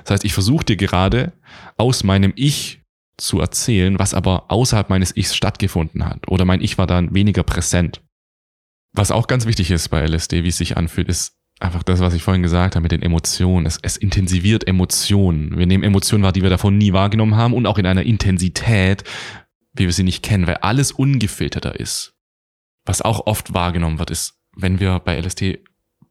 Das 0.03 0.11
heißt, 0.11 0.25
ich 0.25 0.33
versuche 0.33 0.65
dir 0.65 0.75
gerade 0.75 1.33
aus 1.77 2.03
meinem 2.03 2.33
Ich 2.35 2.83
zu 3.17 3.39
erzählen, 3.39 3.97
was 3.97 4.13
aber 4.13 4.51
außerhalb 4.51 4.89
meines 4.89 5.15
Ichs 5.15 5.35
stattgefunden 5.35 6.05
hat. 6.05 6.27
Oder 6.27 6.45
mein 6.45 6.61
Ich 6.61 6.77
war 6.77 6.85
dann 6.85 7.13
weniger 7.15 7.43
präsent. 7.43 8.03
Was 8.93 9.11
auch 9.11 9.27
ganz 9.27 9.45
wichtig 9.45 9.71
ist 9.71 9.89
bei 9.89 10.05
LSD, 10.05 10.43
wie 10.43 10.49
es 10.49 10.57
sich 10.57 10.77
anfühlt, 10.77 11.09
ist 11.09 11.37
einfach 11.65 11.83
das, 11.83 11.99
was 11.99 12.13
ich 12.13 12.23
vorhin 12.23 12.43
gesagt 12.43 12.75
habe 12.75 12.83
mit 12.83 12.91
den 12.91 13.01
Emotionen. 13.01 13.65
Es, 13.65 13.79
es 13.81 13.97
intensiviert 13.97 14.67
Emotionen. 14.67 15.57
Wir 15.57 15.65
nehmen 15.65 15.83
Emotionen 15.83 16.23
wahr, 16.23 16.31
die 16.31 16.43
wir 16.43 16.49
davon 16.49 16.77
nie 16.77 16.93
wahrgenommen 16.93 17.35
haben 17.35 17.53
und 17.53 17.67
auch 17.67 17.77
in 17.77 17.85
einer 17.85 18.03
Intensität, 18.03 19.03
wie 19.73 19.85
wir 19.85 19.93
sie 19.93 20.03
nicht 20.03 20.23
kennen, 20.23 20.47
weil 20.47 20.57
alles 20.57 20.91
ungefilterter 20.91 21.79
ist. 21.79 22.15
Was 22.85 23.01
auch 23.01 23.25
oft 23.25 23.53
wahrgenommen 23.53 23.99
wird, 23.99 24.11
ist, 24.11 24.39
wenn 24.55 24.79
wir 24.79 24.99
bei 24.99 25.19
LSD 25.19 25.63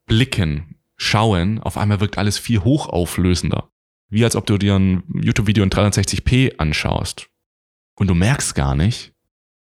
blicken, 0.06 0.76
schauen, 0.96 1.60
auf 1.60 1.78
einmal 1.78 2.00
wirkt 2.00 2.18
alles 2.18 2.38
viel 2.38 2.62
hochauflösender. 2.62 3.70
Wie 4.10 4.24
als 4.24 4.36
ob 4.36 4.46
du 4.46 4.58
dir 4.58 4.76
ein 4.76 5.02
YouTube-Video 5.12 5.64
in 5.64 5.70
360p 5.70 6.58
anschaust. 6.58 7.28
Und 7.96 8.08
du 8.08 8.14
merkst 8.14 8.54
gar 8.54 8.74
nicht, 8.74 9.12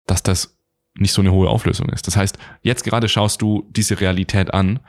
dass 0.06 0.22
das 0.22 0.51
nicht 0.94 1.12
so 1.12 1.22
eine 1.22 1.32
hohe 1.32 1.48
Auflösung 1.48 1.88
ist. 1.88 2.06
Das 2.06 2.16
heißt, 2.16 2.38
jetzt 2.62 2.84
gerade 2.84 3.08
schaust 3.08 3.40
du 3.42 3.66
diese 3.70 4.00
Realität 4.00 4.52
an 4.52 4.80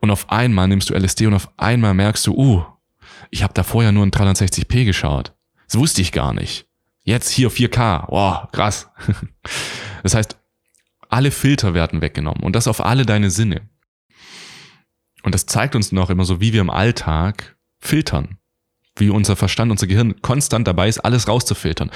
und 0.00 0.10
auf 0.10 0.30
einmal 0.30 0.68
nimmst 0.68 0.90
du 0.90 0.94
LSD 0.94 1.26
und 1.26 1.34
auf 1.34 1.50
einmal 1.56 1.94
merkst 1.94 2.26
du, 2.26 2.34
uh, 2.34 2.64
ich 3.30 3.42
habe 3.42 3.54
da 3.54 3.62
vorher 3.62 3.92
nur 3.92 4.04
in 4.04 4.10
360p 4.10 4.84
geschaut. 4.84 5.34
Das 5.66 5.78
wusste 5.78 6.02
ich 6.02 6.12
gar 6.12 6.34
nicht. 6.34 6.66
Jetzt 7.04 7.30
hier 7.30 7.50
4K. 7.50 8.06
Wow, 8.08 8.50
krass. 8.52 8.90
Das 10.02 10.16
heißt, 10.16 10.36
alle 11.08 11.30
Filter 11.30 11.74
werden 11.74 12.02
weggenommen 12.02 12.42
und 12.42 12.56
das 12.56 12.66
auf 12.66 12.84
alle 12.84 13.06
deine 13.06 13.30
Sinne. 13.30 13.68
Und 15.22 15.32
das 15.32 15.46
zeigt 15.46 15.76
uns 15.76 15.92
noch 15.92 16.10
immer 16.10 16.24
so, 16.24 16.40
wie 16.40 16.52
wir 16.52 16.60
im 16.60 16.70
Alltag 16.70 17.56
filtern. 17.78 18.38
Wie 18.96 19.10
unser 19.10 19.36
Verstand, 19.36 19.70
unser 19.70 19.86
Gehirn 19.86 20.20
konstant 20.20 20.68
dabei 20.68 20.88
ist, 20.88 20.98
alles 20.98 21.26
rauszufiltern. 21.26 21.90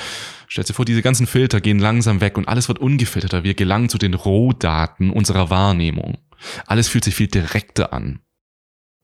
Stellt 0.49 0.69
dir 0.69 0.75
vor, 0.75 0.85
diese 0.85 1.03
ganzen 1.03 1.27
Filter 1.27 1.61
gehen 1.61 1.79
langsam 1.79 2.21
weg 2.21 2.39
und 2.39 2.49
alles 2.49 2.69
wird 2.69 2.79
ungefilterter. 2.79 3.45
Wir 3.45 3.55
gelangen 3.55 3.89
zu 3.89 3.99
den 3.99 4.15
Rohdaten 4.15 5.11
unserer 5.11 5.51
Wahrnehmung. 5.51 6.19
Alles 6.67 6.89
fühlt 6.89 7.05
sich 7.05 7.15
viel 7.15 7.27
direkter 7.27 7.93
an. 7.93 8.21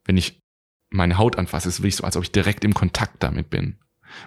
Wenn 0.04 0.16
ich 0.16 0.40
meine 0.90 1.18
Haut 1.18 1.36
anfasse, 1.36 1.68
ist 1.68 1.74
es 1.74 1.80
wirklich 1.80 1.96
so, 1.96 2.04
als 2.04 2.16
ob 2.16 2.22
ich 2.22 2.32
direkt 2.32 2.64
im 2.64 2.74
Kontakt 2.74 3.22
damit 3.22 3.50
bin. 3.50 3.78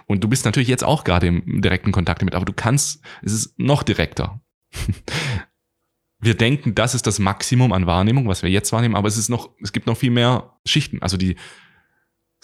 Und 0.06 0.24
du 0.24 0.28
bist 0.28 0.44
natürlich 0.44 0.68
jetzt 0.68 0.84
auch 0.84 1.04
gerade 1.04 1.28
im 1.28 1.62
direkten 1.62 1.92
Kontakt 1.92 2.22
damit, 2.22 2.34
aber 2.34 2.44
du 2.44 2.52
kannst, 2.52 3.02
es 3.22 3.32
ist 3.32 3.58
noch 3.58 3.82
direkter. 3.82 4.40
wir 6.20 6.34
denken, 6.34 6.74
das 6.74 6.94
ist 6.94 7.06
das 7.06 7.18
Maximum 7.18 7.72
an 7.72 7.86
Wahrnehmung, 7.86 8.26
was 8.28 8.42
wir 8.42 8.50
jetzt 8.50 8.72
wahrnehmen, 8.72 8.96
aber 8.96 9.08
es 9.08 9.16
ist 9.16 9.28
noch, 9.28 9.50
es 9.60 9.72
gibt 9.72 9.86
noch 9.86 9.96
viel 9.96 10.10
mehr 10.10 10.58
Schichten. 10.64 11.02
Also 11.02 11.16
die 11.16 11.36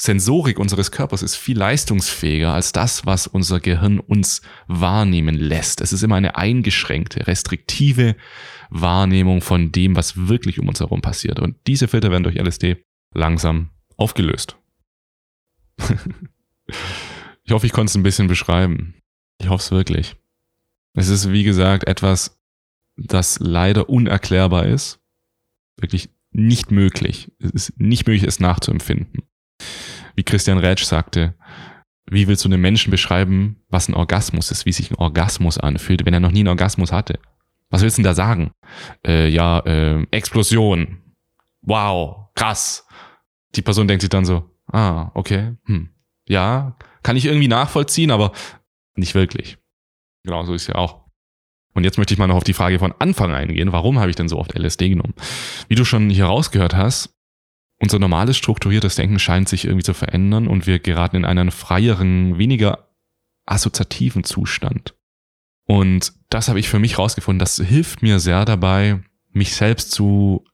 Sensorik 0.05 0.59
unseres 0.59 0.91
Körpers 0.91 1.23
ist 1.23 1.37
viel 1.37 1.57
leistungsfähiger 1.57 2.53
als 2.53 2.73
das, 2.73 3.07
was 3.07 3.29
unser 3.29 3.61
Gehirn 3.61 4.01
uns 4.01 4.43
wahrnehmen 4.67 5.37
lässt. 5.37 5.81
Es 5.81 5.93
ist 5.93 6.03
immer 6.03 6.17
eine 6.17 6.35
eingeschränkte, 6.35 7.29
restriktive 7.29 8.17
Wahrnehmung 8.69 9.43
von 9.43 9.71
dem, 9.71 9.95
was 9.95 10.27
wirklich 10.27 10.59
um 10.59 10.67
uns 10.67 10.81
herum 10.81 11.03
passiert. 11.03 11.39
Und 11.39 11.55
diese 11.69 11.87
Filter 11.87 12.11
werden 12.11 12.25
durch 12.25 12.35
LSD 12.35 12.85
langsam 13.15 13.71
aufgelöst. 13.97 14.57
ich 17.45 17.53
hoffe, 17.53 17.67
ich 17.67 17.73
konnte 17.73 17.91
es 17.91 17.95
ein 17.95 18.03
bisschen 18.03 18.27
beschreiben. 18.27 18.95
Ich 19.39 19.51
hoffe 19.51 19.63
es 19.63 19.71
wirklich. 19.71 20.17
Es 20.95 21.07
ist, 21.07 21.31
wie 21.31 21.45
gesagt, 21.45 21.87
etwas, 21.87 22.41
das 22.97 23.39
leider 23.39 23.89
unerklärbar 23.89 24.67
ist. 24.67 24.99
Wirklich 25.77 26.09
nicht 26.33 26.73
möglich. 26.73 27.31
Es 27.39 27.53
ist 27.53 27.79
nicht 27.81 28.09
möglich, 28.09 28.25
es 28.25 28.41
nachzuempfinden. 28.41 29.23
Wie 30.15 30.25
Christian 30.25 30.59
Rätsch 30.59 30.85
sagte, 30.85 31.35
wie 32.07 32.27
willst 32.29 32.45
du 32.45 32.49
einem 32.49 32.61
Menschen 32.61 32.91
beschreiben, 32.91 33.63
was 33.69 33.89
ein 33.89 33.95
Orgasmus 33.95 34.51
ist, 34.51 34.67
wie 34.67 34.73
sich 34.73 34.91
ein 34.91 34.97
Orgasmus 34.97 35.59
anfühlt, 35.59 36.05
wenn 36.05 36.15
er 36.15 36.21
noch 36.21 36.33
nie 36.33 36.41
einen 36.41 36.49
Orgasmus 36.49 36.93
hatte? 36.93 37.19
Was 37.71 37.83
willst 37.83 37.97
du 37.97 38.03
denn 38.03 38.11
da 38.11 38.15
sagen? 38.15 38.53
Äh, 39.07 39.29
ja, 39.29 39.61
äh, 39.61 40.07
Explosion. 40.11 40.99
Wow, 41.63 42.29
krass. 42.35 42.87
Die 43.55 43.63
Person 43.63 43.89
denkt 43.89 44.03
sich 44.03 44.11
dann 44.11 44.25
so, 44.25 44.51
ah, 44.71 45.11
okay, 45.15 45.55
hm. 45.65 45.89
ja, 46.29 46.77
kann 47.03 47.17
ich 47.17 47.25
irgendwie 47.25 47.49
nachvollziehen, 47.49 48.11
aber 48.11 48.33
nicht 48.95 49.15
wirklich. 49.15 49.59
Genau, 50.25 50.45
so 50.45 50.55
ist 50.55 50.67
ja 50.67 50.75
auch. 50.75 51.03
Und 51.75 51.85
jetzt 51.85 51.97
möchte 51.97 52.13
ich 52.13 52.19
mal 52.19 52.27
noch 52.27 52.37
auf 52.37 52.45
die 52.45 52.53
Frage 52.53 52.79
von 52.79 52.93
Anfang 52.99 53.33
eingehen. 53.33 53.73
Warum 53.73 53.99
habe 53.99 54.11
ich 54.11 54.17
denn 54.17 54.29
so 54.29 54.39
oft 54.39 54.55
LSD 54.55 54.91
genommen? 54.91 55.15
Wie 55.69 55.75
du 55.75 55.85
schon 55.85 56.11
hier 56.11 56.27
rausgehört 56.27 56.77
hast, 56.77 57.15
unser 57.83 57.99
normales 57.99 58.37
strukturiertes 58.37 58.95
Denken 58.95 59.19
scheint 59.19 59.49
sich 59.49 59.65
irgendwie 59.65 59.83
zu 59.83 59.93
verändern 59.93 60.47
und 60.47 60.69
wir 60.69 60.79
geraten 60.79 61.17
in 61.17 61.25
einen 61.25 61.51
freieren, 61.51 62.39
weniger 62.39 62.89
assoziativen 63.45 64.23
Zustand. 64.23 64.95
Und 65.67 66.13
das 66.31 66.49
habe 66.49 66.61
ich 66.61 66.69
für 66.69 66.79
mich 66.79 66.99
rausgefunden. 66.99 67.41
Das 67.41 67.57
hilft 67.57 68.01
mir 68.01 68.21
sehr 68.21 68.45
dabei, 68.45 69.03
mich 69.33 69.57
selbst 69.57 69.91
zu 69.91 70.45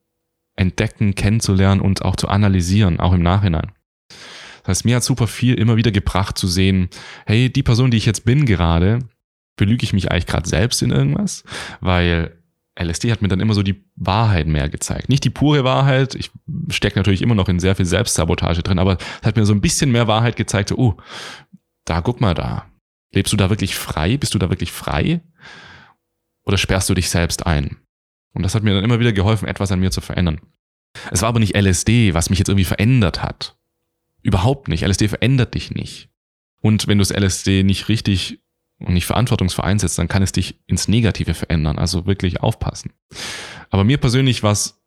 entdecken, 0.57 1.15
kennenzulernen 1.15 1.83
und 1.83 2.03
auch 2.03 2.17
zu 2.17 2.29
analysieren, 2.29 2.99
auch 2.99 3.13
im 3.13 3.23
Nachhinein. 3.23 3.73
Das 4.63 4.69
heißt, 4.69 4.85
mir 4.87 4.97
hat 4.97 5.05
super 5.05 5.27
viel 5.27 5.55
immer 5.55 5.77
wieder 5.77 5.91
gebracht 5.91 6.39
zu 6.39 6.47
sehen, 6.49 6.89
hey, 7.27 7.53
die 7.53 7.63
Person, 7.63 7.91
die 7.91 7.99
ich 7.99 8.07
jetzt 8.07 8.25
bin 8.25 8.47
gerade, 8.47 9.01
belüge 9.57 9.85
ich 9.85 9.93
mich 9.93 10.11
eigentlich 10.11 10.27
gerade 10.27 10.49
selbst 10.49 10.81
in 10.81 10.93
irgendwas? 10.93 11.45
Weil 11.83 12.38
LSD 12.79 13.11
hat 13.11 13.23
mir 13.23 13.29
dann 13.29 13.41
immer 13.41 13.55
so 13.55 13.63
die 13.63 13.85
Wahrheit 13.97 14.47
mehr 14.47 14.69
gezeigt. 14.69 15.09
Nicht 15.09 15.25
die 15.25 15.31
pure 15.31 15.65
Wahrheit, 15.65 16.15
ich 16.15 16.31
stecke 16.71 16.99
natürlich 16.99 17.23
immer 17.23 17.35
noch 17.35 17.49
in 17.49 17.59
sehr 17.59 17.75
viel 17.75 17.87
Selbstsabotage 17.87 18.63
drin, 18.63 18.79
aber 18.79 18.99
es 19.21 19.27
hat 19.27 19.37
mir 19.37 19.45
so 19.45 19.53
ein 19.53 19.61
bisschen 19.61 19.91
mehr 19.91 20.07
Wahrheit 20.07 20.37
gezeigt, 20.37 20.69
so, 20.69 20.77
oh, 20.77 20.97
da 21.85 22.01
guck 22.01 22.21
mal 22.21 22.35
da. 22.35 22.67
Lebst 23.13 23.33
du 23.33 23.37
da 23.37 23.51
wirklich 23.51 23.75
frei? 23.75 24.17
Bist 24.17 24.35
du 24.35 24.39
da 24.39 24.51
wirklich 24.51 24.71
frei? 24.71 25.21
Oder 26.45 26.59
sperrst 26.59 26.89
du 26.89 26.95
dich 26.95 27.11
selbst 27.11 27.47
ein? 27.47 27.79
Und 28.35 28.43
das 28.43 28.55
hat 28.55 28.63
mir 28.63 28.75
dann 28.75 28.85
immer 28.85 29.01
wieder 29.01 29.13
geholfen, 29.13 29.49
etwas 29.49 29.73
an 29.73 29.81
mir 29.81 29.91
zu 29.91 30.01
verändern. 30.01 30.41
Es 31.11 31.23
war 31.23 31.31
aber 31.31 31.41
nicht 31.41 31.57
LSD, 31.57 32.15
was 32.15 32.31
mich 32.31 32.39
jetzt 32.39 32.49
irgendwie 32.49 32.65
verändert 32.65 33.23
hat. 33.23 33.57
Überhaupt 34.23 34.69
nicht. 34.69 34.85
LSD 34.85 35.09
verändert 35.09 35.55
dich 35.55 35.71
nicht. 35.71 36.11
Und 36.61 36.87
wenn 36.87 36.99
du 36.99 37.03
das 37.03 37.11
LSD 37.11 37.63
nicht 37.63 37.89
richtig 37.89 38.41
und 38.79 38.95
nicht 38.95 39.07
verantwortungsvoll 39.07 39.65
einsetzt, 39.65 39.99
dann 39.99 40.09
kann 40.09 40.23
es 40.23 40.33
dich 40.33 40.61
ins 40.67 40.89
Negative 40.89 41.35
verändern. 41.35 41.79
Also 41.79 42.07
wirklich 42.07 42.41
aufpassen. 42.41 42.93
Aber 43.71 43.85
mir 43.85 43.99
persönlich 43.99 44.43
war 44.43 44.53
es 44.53 44.81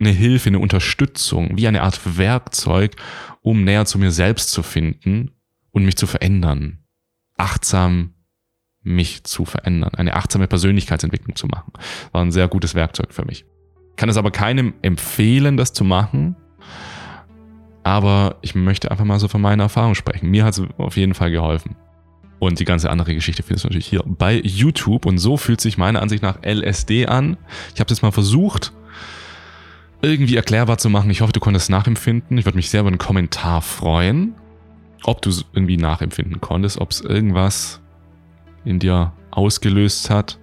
eine 0.00 0.10
Hilfe, 0.10 0.48
eine 0.48 0.60
Unterstützung, 0.60 1.56
wie 1.56 1.68
eine 1.68 1.82
Art 1.82 2.16
Werkzeug, 2.16 2.96
um 3.42 3.64
näher 3.64 3.84
zu 3.84 3.98
mir 3.98 4.10
selbst 4.10 4.50
zu 4.50 4.62
finden 4.62 5.32
und 5.70 5.84
mich 5.84 5.96
zu 5.96 6.06
verändern. 6.06 6.78
Achtsam 7.36 8.14
mich 8.82 9.24
zu 9.24 9.44
verändern, 9.44 9.94
eine 9.94 10.14
achtsame 10.14 10.46
Persönlichkeitsentwicklung 10.46 11.36
zu 11.36 11.46
machen. 11.46 11.72
War 12.12 12.22
ein 12.22 12.32
sehr 12.32 12.48
gutes 12.48 12.74
Werkzeug 12.74 13.12
für 13.12 13.24
mich. 13.24 13.44
Ich 13.90 13.96
kann 13.96 14.08
es 14.08 14.16
aber 14.16 14.30
keinem 14.30 14.74
empfehlen, 14.82 15.56
das 15.56 15.72
zu 15.72 15.84
machen. 15.84 16.36
Aber 17.82 18.36
ich 18.42 18.54
möchte 18.54 18.90
einfach 18.90 19.04
mal 19.04 19.18
so 19.18 19.28
von 19.28 19.40
meiner 19.40 19.64
Erfahrung 19.64 19.94
sprechen. 19.94 20.30
Mir 20.30 20.44
hat 20.44 20.56
es 20.56 20.62
auf 20.78 20.96
jeden 20.96 21.14
Fall 21.14 21.30
geholfen. 21.30 21.76
Und 22.38 22.60
die 22.60 22.64
ganze 22.64 22.90
andere 22.90 23.14
Geschichte 23.14 23.42
findest 23.42 23.64
du 23.64 23.68
natürlich 23.68 23.88
hier 23.88 24.02
bei 24.06 24.40
YouTube. 24.40 25.06
Und 25.06 25.18
so 25.18 25.36
fühlt 25.36 25.60
sich 25.60 25.78
meiner 25.78 26.02
Ansicht 26.02 26.22
nach 26.22 26.38
LSD 26.42 27.06
an. 27.06 27.36
Ich 27.74 27.80
habe 27.80 27.92
es 27.92 28.02
mal 28.02 28.12
versucht, 28.12 28.72
irgendwie 30.02 30.36
erklärbar 30.36 30.78
zu 30.78 30.88
machen. 30.90 31.10
Ich 31.10 31.20
hoffe, 31.20 31.32
du 31.32 31.40
konntest 31.40 31.64
es 31.64 31.70
nachempfinden. 31.70 32.38
Ich 32.38 32.44
würde 32.44 32.56
mich 32.56 32.70
sehr 32.70 32.80
über 32.80 32.88
einen 32.88 32.98
Kommentar 32.98 33.62
freuen, 33.62 34.34
ob 35.04 35.22
du 35.22 35.30
es 35.30 35.44
irgendwie 35.52 35.76
nachempfinden 35.76 36.40
konntest, 36.40 36.80
ob 36.80 36.92
es 36.92 37.00
irgendwas 37.00 37.80
in 38.64 38.78
dir 38.78 39.12
ausgelöst 39.30 40.10
hat. 40.10 40.38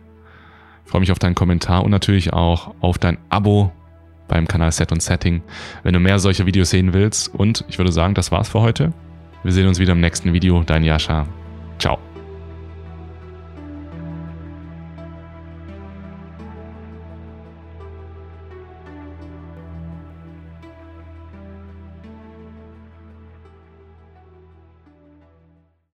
Ich 0.86 0.92
freue 0.92 1.02
mich 1.02 1.12
auf 1.12 1.20
deinen 1.20 1.36
Kommentar 1.36 1.84
und 1.84 1.92
natürlich 1.92 2.34
auch 2.34 2.74
auf 2.82 2.98
dein 2.98 3.18
Abo 3.30 3.72
beim 4.28 4.48
Kanal 4.48 4.72
Set 4.72 4.92
und 4.92 5.02
Setting, 5.02 5.42
wenn 5.84 5.94
du 5.94 6.00
mehr 6.00 6.20
solcher 6.20 6.46
Videos 6.46 6.72
sehen 6.72 6.94
willst. 6.94 7.34
Und 7.34 7.64
ich 7.70 7.78
würde 7.78 7.92
sagen, 7.92 8.14
das 8.14 8.32
war's 8.32 8.50
für 8.50 8.62
heute. 8.62 8.94
Wir 9.44 9.52
sehen 9.52 9.68
uns 9.68 9.80
wieder 9.80 9.94
im 9.94 10.02
nächsten 10.02 10.34
Video. 10.34 10.64
Dein 10.64 10.84
Jascha. 10.84 11.28
Ciao. 11.80 12.05